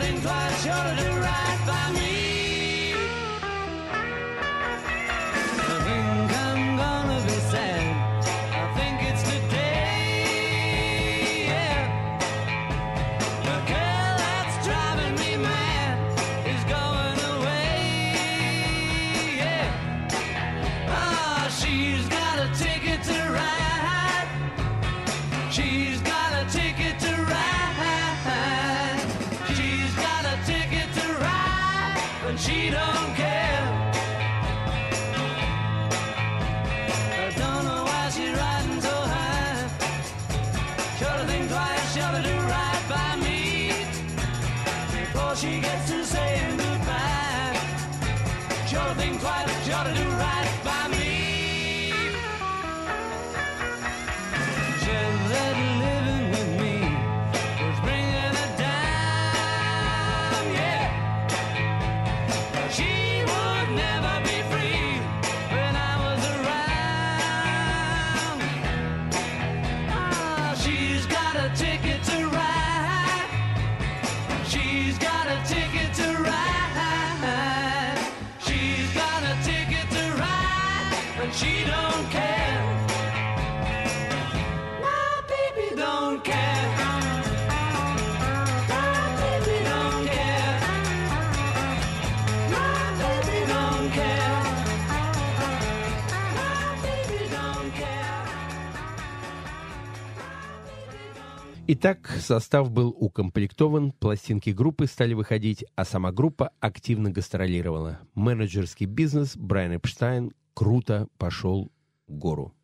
[101.68, 107.98] Итак, состав был укомплектован, пластинки группы стали выходить, а сама группа активно гастролировала.
[108.14, 111.72] Менеджерский бизнес Брайан Эпштайн круто пошел
[112.06, 112.54] гору.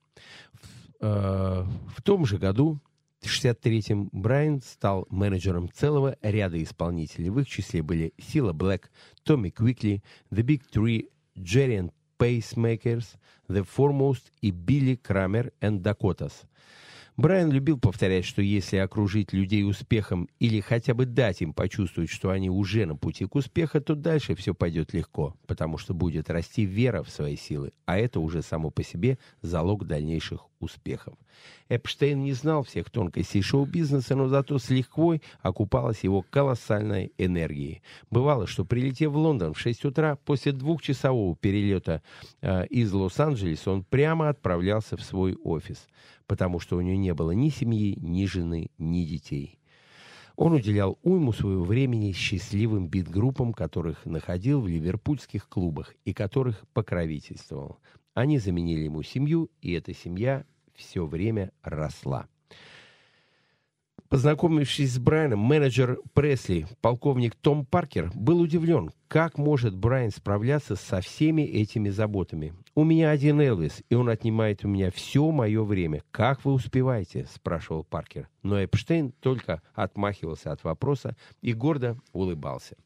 [0.52, 1.64] В, э,
[1.96, 2.78] в том же году,
[3.20, 7.30] в 63-м, Брайан стал менеджером целого ряда исполнителей.
[7.30, 8.88] В их числе были Сила Блэк,
[9.24, 13.16] Томми Квикли, The Big Three, and Pacemakers,
[13.48, 16.46] The Foremost и Билли Крамер and Dakotas.
[17.22, 22.30] Брайан любил повторять, что если окружить людей успехом или хотя бы дать им почувствовать, что
[22.30, 26.64] они уже на пути к успеху, то дальше все пойдет легко, потому что будет расти
[26.64, 31.14] вера в свои силы, а это уже само по себе залог дальнейших успехов.
[31.68, 37.82] Эпштейн не знал всех тонкостей шоу-бизнеса, но зато с лихвой окупалась его колоссальной энергией.
[38.10, 42.02] Бывало, что прилетев в Лондон в 6 утра, после двухчасового перелета
[42.40, 45.86] э, из Лос-Анджелеса, он прямо отправлялся в свой офис,
[46.26, 49.58] потому что у него не было ни семьи, ни жены, ни детей.
[50.36, 57.78] Он уделял уйму своего времени счастливым бит-группам, которых находил в ливерпульских клубах и которых покровительствовал.
[58.14, 60.44] Они заменили ему семью, и эта семья
[60.74, 62.26] все время росла.
[64.12, 71.00] Познакомившись с Брайаном, менеджер Пресли, полковник Том Паркер, был удивлен, как может Брайан справляться со
[71.00, 72.52] всеми этими заботами.
[72.74, 76.02] «У меня один Элвис, и он отнимает у меня все мое время.
[76.10, 78.28] Как вы успеваете?»– спрашивал Паркер.
[78.42, 82.76] Но Эпштейн только отмахивался от вопроса и гордо улыбался.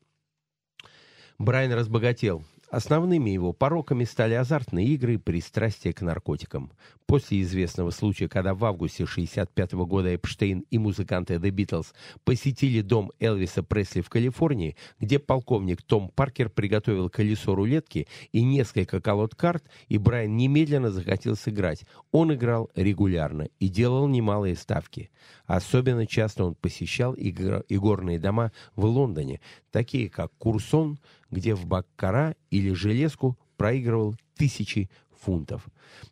[1.39, 2.45] Брайан разбогател.
[2.69, 6.73] Основными его пороками стали азартные игры и пристрастие к наркотикам.
[7.07, 11.87] После известного случая, когда в августе 1965 года Эпштейн и музыканты The Beatles
[12.25, 19.01] посетили дом Элвиса Пресли в Калифорнии, где полковник Том Паркер приготовил колесо рулетки и несколько
[19.01, 21.85] колод карт, и Брайан немедленно захотел сыграть.
[22.11, 25.11] Он играл регулярно и делал немалые ставки.
[25.47, 29.41] Особенно часто он посещал игр- игорные дома в Лондоне,
[29.71, 30.99] такие как Курсон,
[31.31, 34.91] где в Баккара или Железку проигрывал тысячи
[35.21, 35.67] фунтов.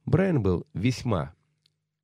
[0.07, 1.35] Брайан был весьма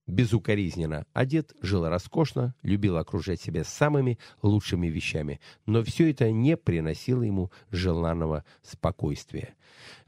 [0.06, 7.22] безукоризненно одет, жил роскошно, любил окружать себя самыми лучшими вещами, но все это не приносило
[7.22, 9.54] ему желанного спокойствия.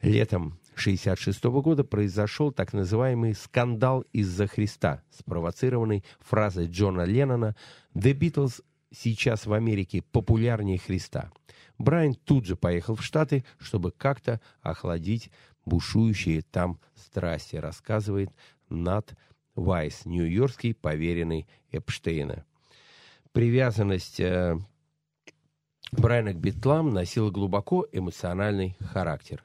[0.02, 7.54] Летом 1966 года произошел так называемый «скандал из-за Христа», спровоцированный фразой Джона Леннона
[7.94, 8.62] «The Beatles
[8.92, 11.30] сейчас в Америке популярнее Христа».
[11.78, 15.30] Брайан тут же поехал в Штаты, чтобы как-то охладить
[15.64, 18.30] бушующие там страсти, рассказывает
[18.68, 19.14] Нат
[19.54, 22.44] Вайс, нью-йоркский поверенный Эпштейна.
[23.32, 24.58] Привязанность э,
[25.92, 29.44] Брайана к битлам носила глубоко эмоциональный характер.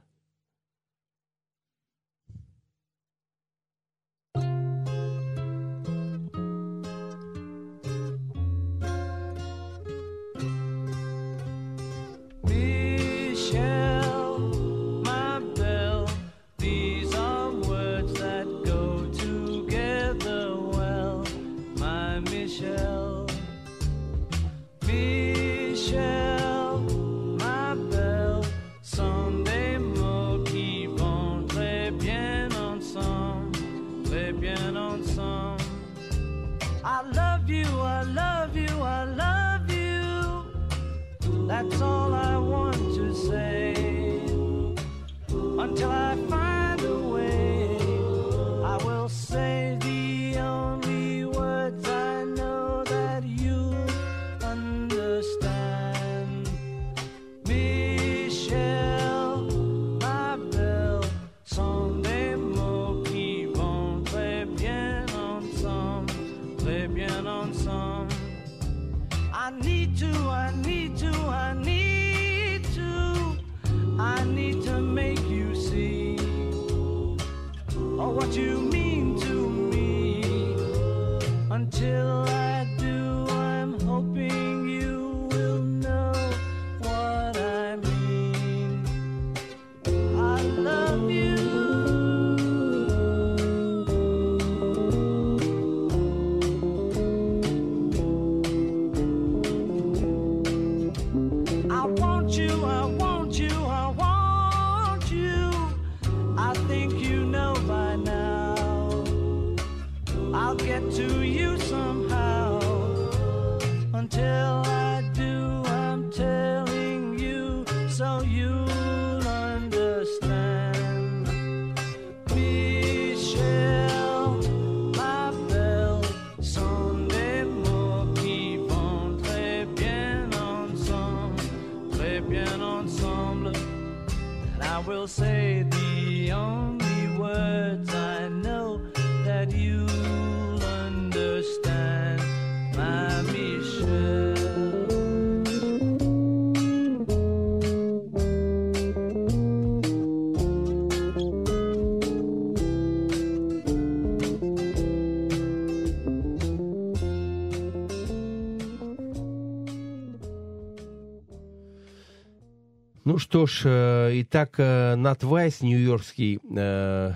[163.07, 167.13] Ну что ж, э, итак, э, Нат Вайс, нью-йоркский э,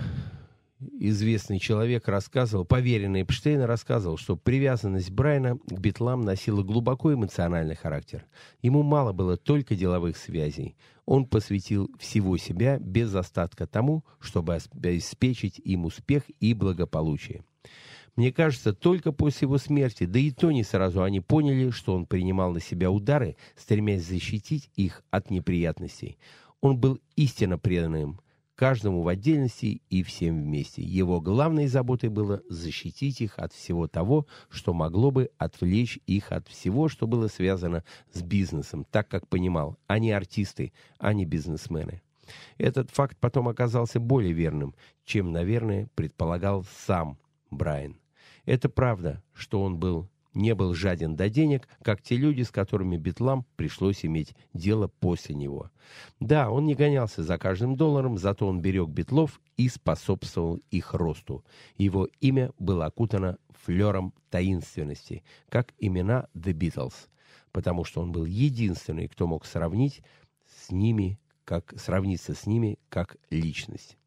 [0.98, 8.24] известный человек, рассказывал, поверенный Эпштейна рассказывал, что привязанность Брайана к битлам носила глубоко эмоциональный характер.
[8.62, 10.76] Ему мало было только деловых связей.
[11.04, 17.44] Он посвятил всего себя без остатка тому, чтобы обеспечить им успех и благополучие.
[18.16, 22.04] Мне кажется, только после его смерти, да и то не сразу, они поняли, что он
[22.06, 26.18] принимал на себя удары, стремясь защитить их от неприятностей.
[26.60, 28.20] Он был истинно преданным
[28.54, 30.82] каждому в отдельности и всем вместе.
[30.82, 36.46] Его главной заботой было защитить их от всего того, что могло бы отвлечь их от
[36.48, 37.82] всего, что было связано
[38.12, 42.02] с бизнесом, так как понимал, они артисты, а не бизнесмены.
[42.58, 44.74] Этот факт потом оказался более верным,
[45.04, 47.18] чем, наверное, предполагал сам
[47.50, 48.01] Брайан.
[48.44, 52.96] Это правда, что он был не был жаден до денег, как те люди, с которыми
[52.96, 55.70] Битлам пришлось иметь дело после него.
[56.20, 61.44] Да, он не гонялся за каждым долларом, зато он берег Битлов и способствовал их росту.
[61.76, 66.94] Его имя было окутано флером таинственности, как имена The Beatles,
[67.52, 70.02] потому что он был единственный, кто мог сравнить
[70.46, 73.98] с ними, как сравниться с ними как личность.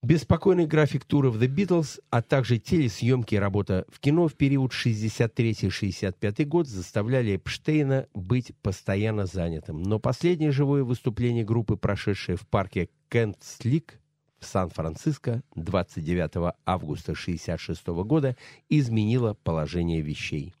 [0.00, 6.44] Беспокойный график туров The Beatles, а также телесъемки и работа в кино в период 63-65
[6.44, 9.82] год заставляли Эпштейна быть постоянно занятым.
[9.82, 13.98] Но последнее живое выступление группы, прошедшее в парке Кент-Слик
[14.38, 18.36] в Сан-Франциско 29 августа 1966 года,
[18.68, 20.54] изменило положение вещей.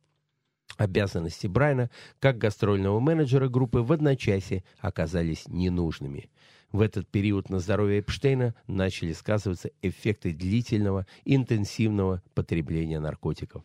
[0.78, 6.28] Обязанности Брайана как гастрольного менеджера группы в одночасье оказались ненужными.
[6.72, 13.64] В этот период на здоровье Эпштейна начали сказываться эффекты длительного, интенсивного потребления наркотиков.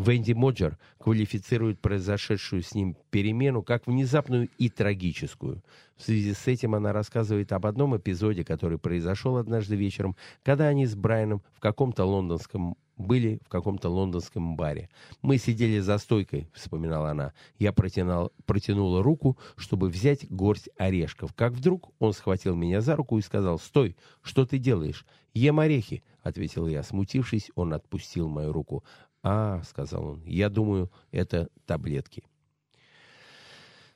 [0.00, 5.62] Венди Моджер квалифицирует произошедшую с ним перемену как внезапную и трагическую.
[5.96, 10.86] В связи с этим она рассказывает об одном эпизоде, который произошел однажды вечером, когда они
[10.86, 14.90] с Брайаном в каком-то лондонском были в каком-то лондонском баре.
[15.22, 17.32] Мы сидели за стойкой, вспоминала она.
[17.58, 21.32] Я протянул, протянула руку, чтобы взять горсть орешков.
[21.34, 26.02] Как вдруг он схватил меня за руку и сказал, «Стой, что ты делаешь?» «Ем орехи»,—
[26.22, 26.82] ответил я.
[26.82, 28.84] Смутившись, он отпустил мою руку.
[29.22, 32.24] «А»,— сказал он,— «я думаю, это таблетки».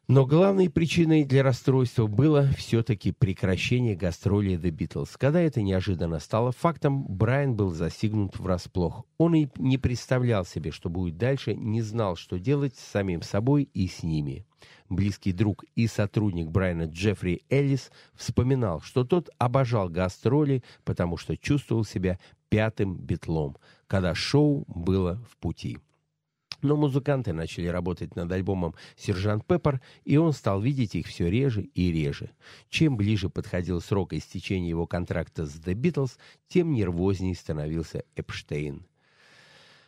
[0.07, 5.13] Но главной причиной для расстройства было все-таки прекращение гастролей The Beatles.
[5.17, 9.07] Когда это неожиданно стало фактом, Брайан был застигнут врасплох.
[9.17, 13.63] Он и не представлял себе, что будет дальше, не знал, что делать с самим собой
[13.73, 14.45] и с ними.
[14.91, 21.85] Близкий друг и сотрудник Брайана Джеффри Эллис вспоминал, что тот обожал гастроли, потому что чувствовал
[21.87, 22.19] себя
[22.51, 23.57] пятым битлом,
[23.95, 25.79] когда шоу было в пути.
[26.63, 31.63] Но музыканты начали работать над альбомом «Сержант Пеппер», и он стал видеть их все реже
[31.63, 32.31] и реже.
[32.69, 36.19] Чем ближе подходил срок истечения его контракта с The Beatles,
[36.49, 38.85] тем нервознее становился Эпштейн.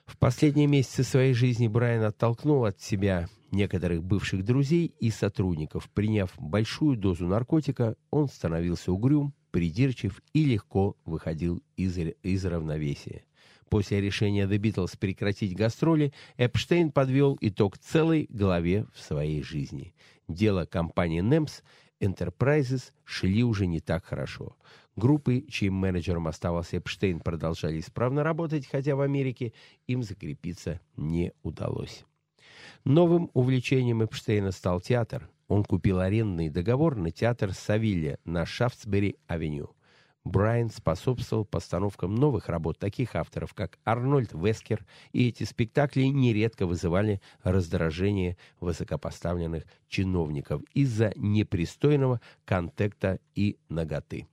[0.05, 5.91] В последние месяцы своей жизни Брайан оттолкнул от себя некоторых бывших друзей и сотрудников.
[5.91, 13.25] Приняв большую дозу наркотика, он становился угрюм, придирчив и легко выходил из, из равновесия.
[13.69, 19.95] После решения The Beatles прекратить гастроли, Эпштейн подвел итог целой главе в своей жизни.
[20.29, 21.63] Дело компании NEMS
[22.01, 24.57] Enterprises шли уже не так хорошо.
[24.95, 29.53] Группы, чьим менеджером оставался Эпштейн, продолжали исправно работать, хотя в Америке
[29.87, 32.05] им закрепиться не удалось.
[32.85, 35.29] Новым увлечением Эпштейна стал театр.
[35.49, 39.71] Он купил арендный договор на театр Савилья на Шафтсбери-авеню.
[40.27, 47.21] Брайан способствовал постановкам новых работ таких авторов, как Арнольд Вескер, и эти спектакли нередко вызывали
[47.45, 54.27] раздражение высокопоставленных чиновников из-за непристойного контекста и наготы.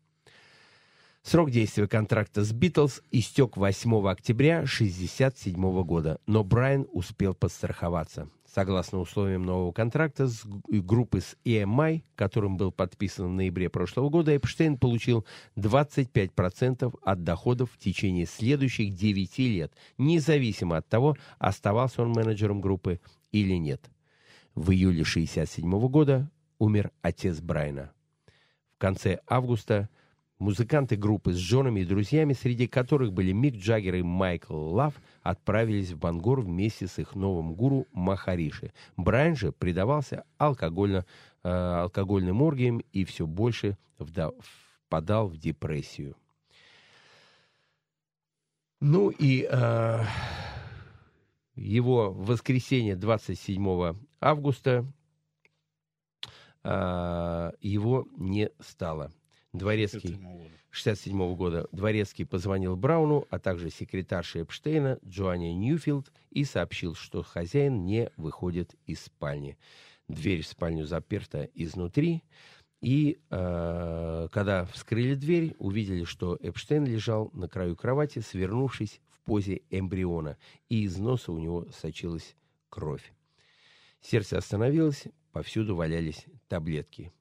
[1.21, 8.29] Срок действия контракта с «Битлз» истек 8 октября 1967 года, но Брайан успел подстраховаться.
[8.53, 14.35] Согласно условиям нового контракта с группы с EMI, которым был подписан в ноябре прошлого года,
[14.35, 15.25] Эпштейн получил
[15.55, 22.99] 25% от доходов в течение следующих 9 лет, независимо от того, оставался он менеджером группы
[23.31, 23.89] или нет.
[24.53, 27.91] В июле 1967 года умер отец Брайана.
[28.77, 29.89] конце августа
[30.43, 35.91] музыканты группы с женами и друзьями, среди которых были Мик Джаггер и Майкл Лав, отправились
[35.91, 38.73] в Бангор вместе с их новым гуру Махариши.
[38.97, 41.05] Брайан же предавался алкогольно,
[41.43, 44.33] э, алкогольным оргиям и все больше вда-
[44.85, 46.17] впадал в депрессию.
[48.81, 50.03] Ну и э,
[51.55, 54.85] его воскресенье 27 августа
[56.65, 59.13] э, его не стало.
[59.53, 60.19] Дворецкий
[60.71, 67.85] 67 года Дворецкий позвонил Брауну, а также секретарше Эпштейна Джоанне Ньюфилд и сообщил, что хозяин
[67.85, 69.57] не выходит из спальни.
[70.07, 72.23] Дверь в спальню заперта изнутри,
[72.81, 79.61] и э, когда вскрыли дверь, увидели, что Эпштейн лежал на краю кровати, свернувшись в позе
[79.69, 82.35] эмбриона, и из носа у него сочилась
[82.69, 83.13] кровь.
[84.01, 87.13] Сердце остановилось, повсюду валялись таблетки.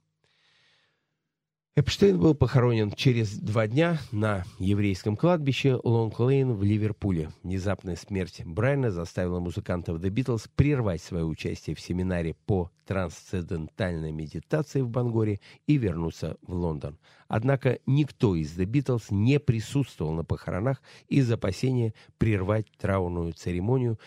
[1.75, 7.31] Эпштейн был похоронен через два дня на еврейском кладбище Лонг-Лейн в Ливерпуле.
[7.43, 14.83] Внезапная смерть Брайана заставила музыкантов The Beatles прервать свое участие в семинаре по трансцендентальной медитации
[14.83, 16.99] в Бангоре и вернуться в Лондон.
[17.27, 23.99] Однако никто из The Beatles не присутствовал на похоронах из опасения прервать траурную церемонию,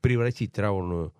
[0.00, 1.14] превратить траурную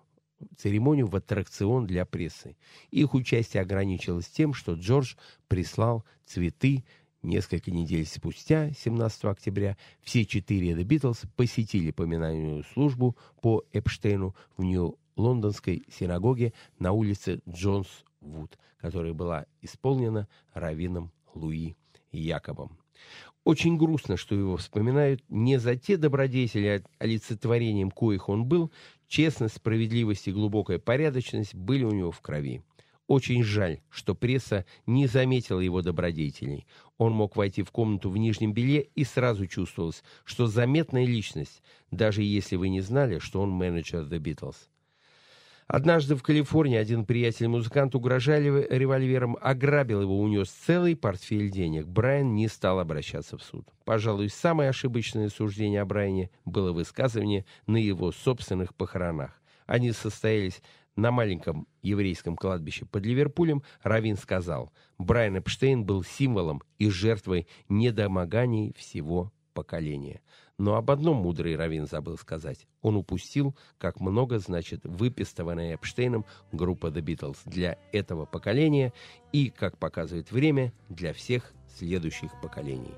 [0.57, 2.57] церемонию в аттракцион для прессы.
[2.91, 5.15] Их участие ограничилось тем, что Джордж
[5.47, 6.83] прислал цветы.
[7.21, 14.63] Несколько недель спустя, 17 октября, все четыре The Beatles посетили поминальную службу по Эпштейну в
[14.63, 21.75] Нью-Лондонской синагоге на улице Джонс-Вуд, которая была исполнена раввином Луи
[22.11, 22.77] Якобом.
[23.45, 28.71] Очень грустно, что его вспоминают не за те добродетели, а олицетворением коих он был,
[29.07, 32.63] честность, справедливость и глубокая порядочность были у него в крови.
[33.05, 36.65] Очень жаль, что пресса не заметила его добродетелей.
[36.97, 41.61] Он мог войти в комнату в нижнем белье и сразу чувствовалось, что заметная личность,
[41.91, 44.55] даже если вы не знали, что он менеджер The Beatles.
[45.67, 51.87] Однажды в Калифорнии один приятель-музыкант, угрожали револьвером, ограбил его, унес целый портфель денег.
[51.87, 53.67] Брайан не стал обращаться в суд.
[53.83, 59.41] Пожалуй, самое ошибочное суждение о Брайане было высказывание на его собственных похоронах.
[59.65, 60.61] Они состоялись
[60.95, 63.63] на маленьком еврейском кладбище под Ливерпулем.
[63.81, 70.21] Равин сказал, Брайан Эпштейн был символом и жертвой недомоганий всего поколения.
[70.57, 72.67] Но об одном мудрый Равин забыл сказать.
[72.81, 78.93] Он упустил, как много значит выпистованная Эпштейном группа The Beatles для этого поколения
[79.33, 82.93] и, как показывает время, для всех следующих поколений.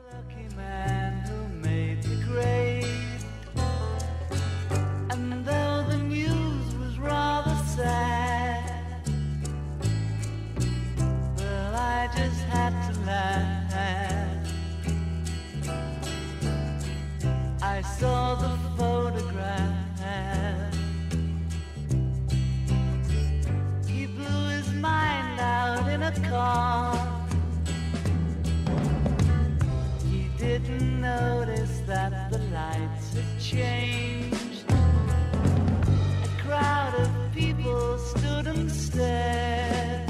[33.52, 34.66] Changed.
[34.70, 40.10] A crowd of people stood and stared.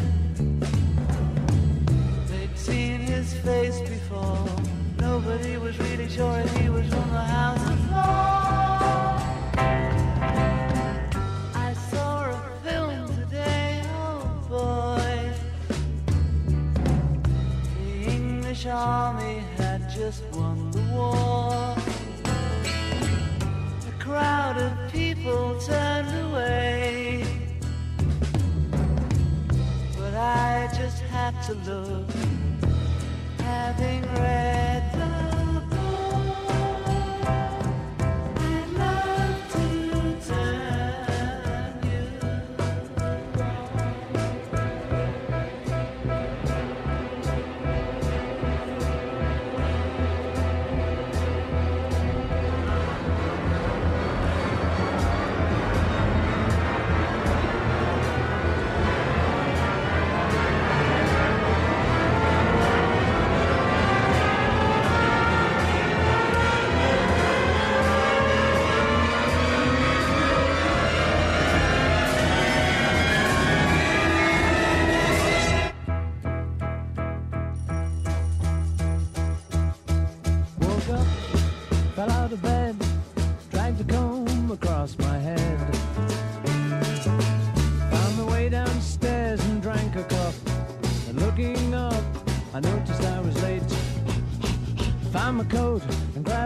[2.30, 4.49] They'd seen his face before.
[4.99, 7.77] Nobody was really sure if he was from the House of.
[11.68, 15.31] I saw a film today, oh boy.
[17.76, 21.66] The English army had just won the war.
[24.07, 27.25] Crowd of people turned away.
[29.97, 32.09] But I just have to look,
[33.39, 35.36] having read the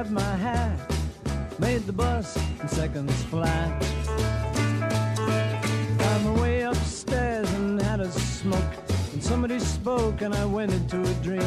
[0.02, 0.80] grabbed my hat.
[1.60, 3.84] Made the bus in seconds flat.
[6.00, 8.74] Found my way upstairs and had a smoke.
[9.14, 11.41] And somebody spoke and I went into a dream.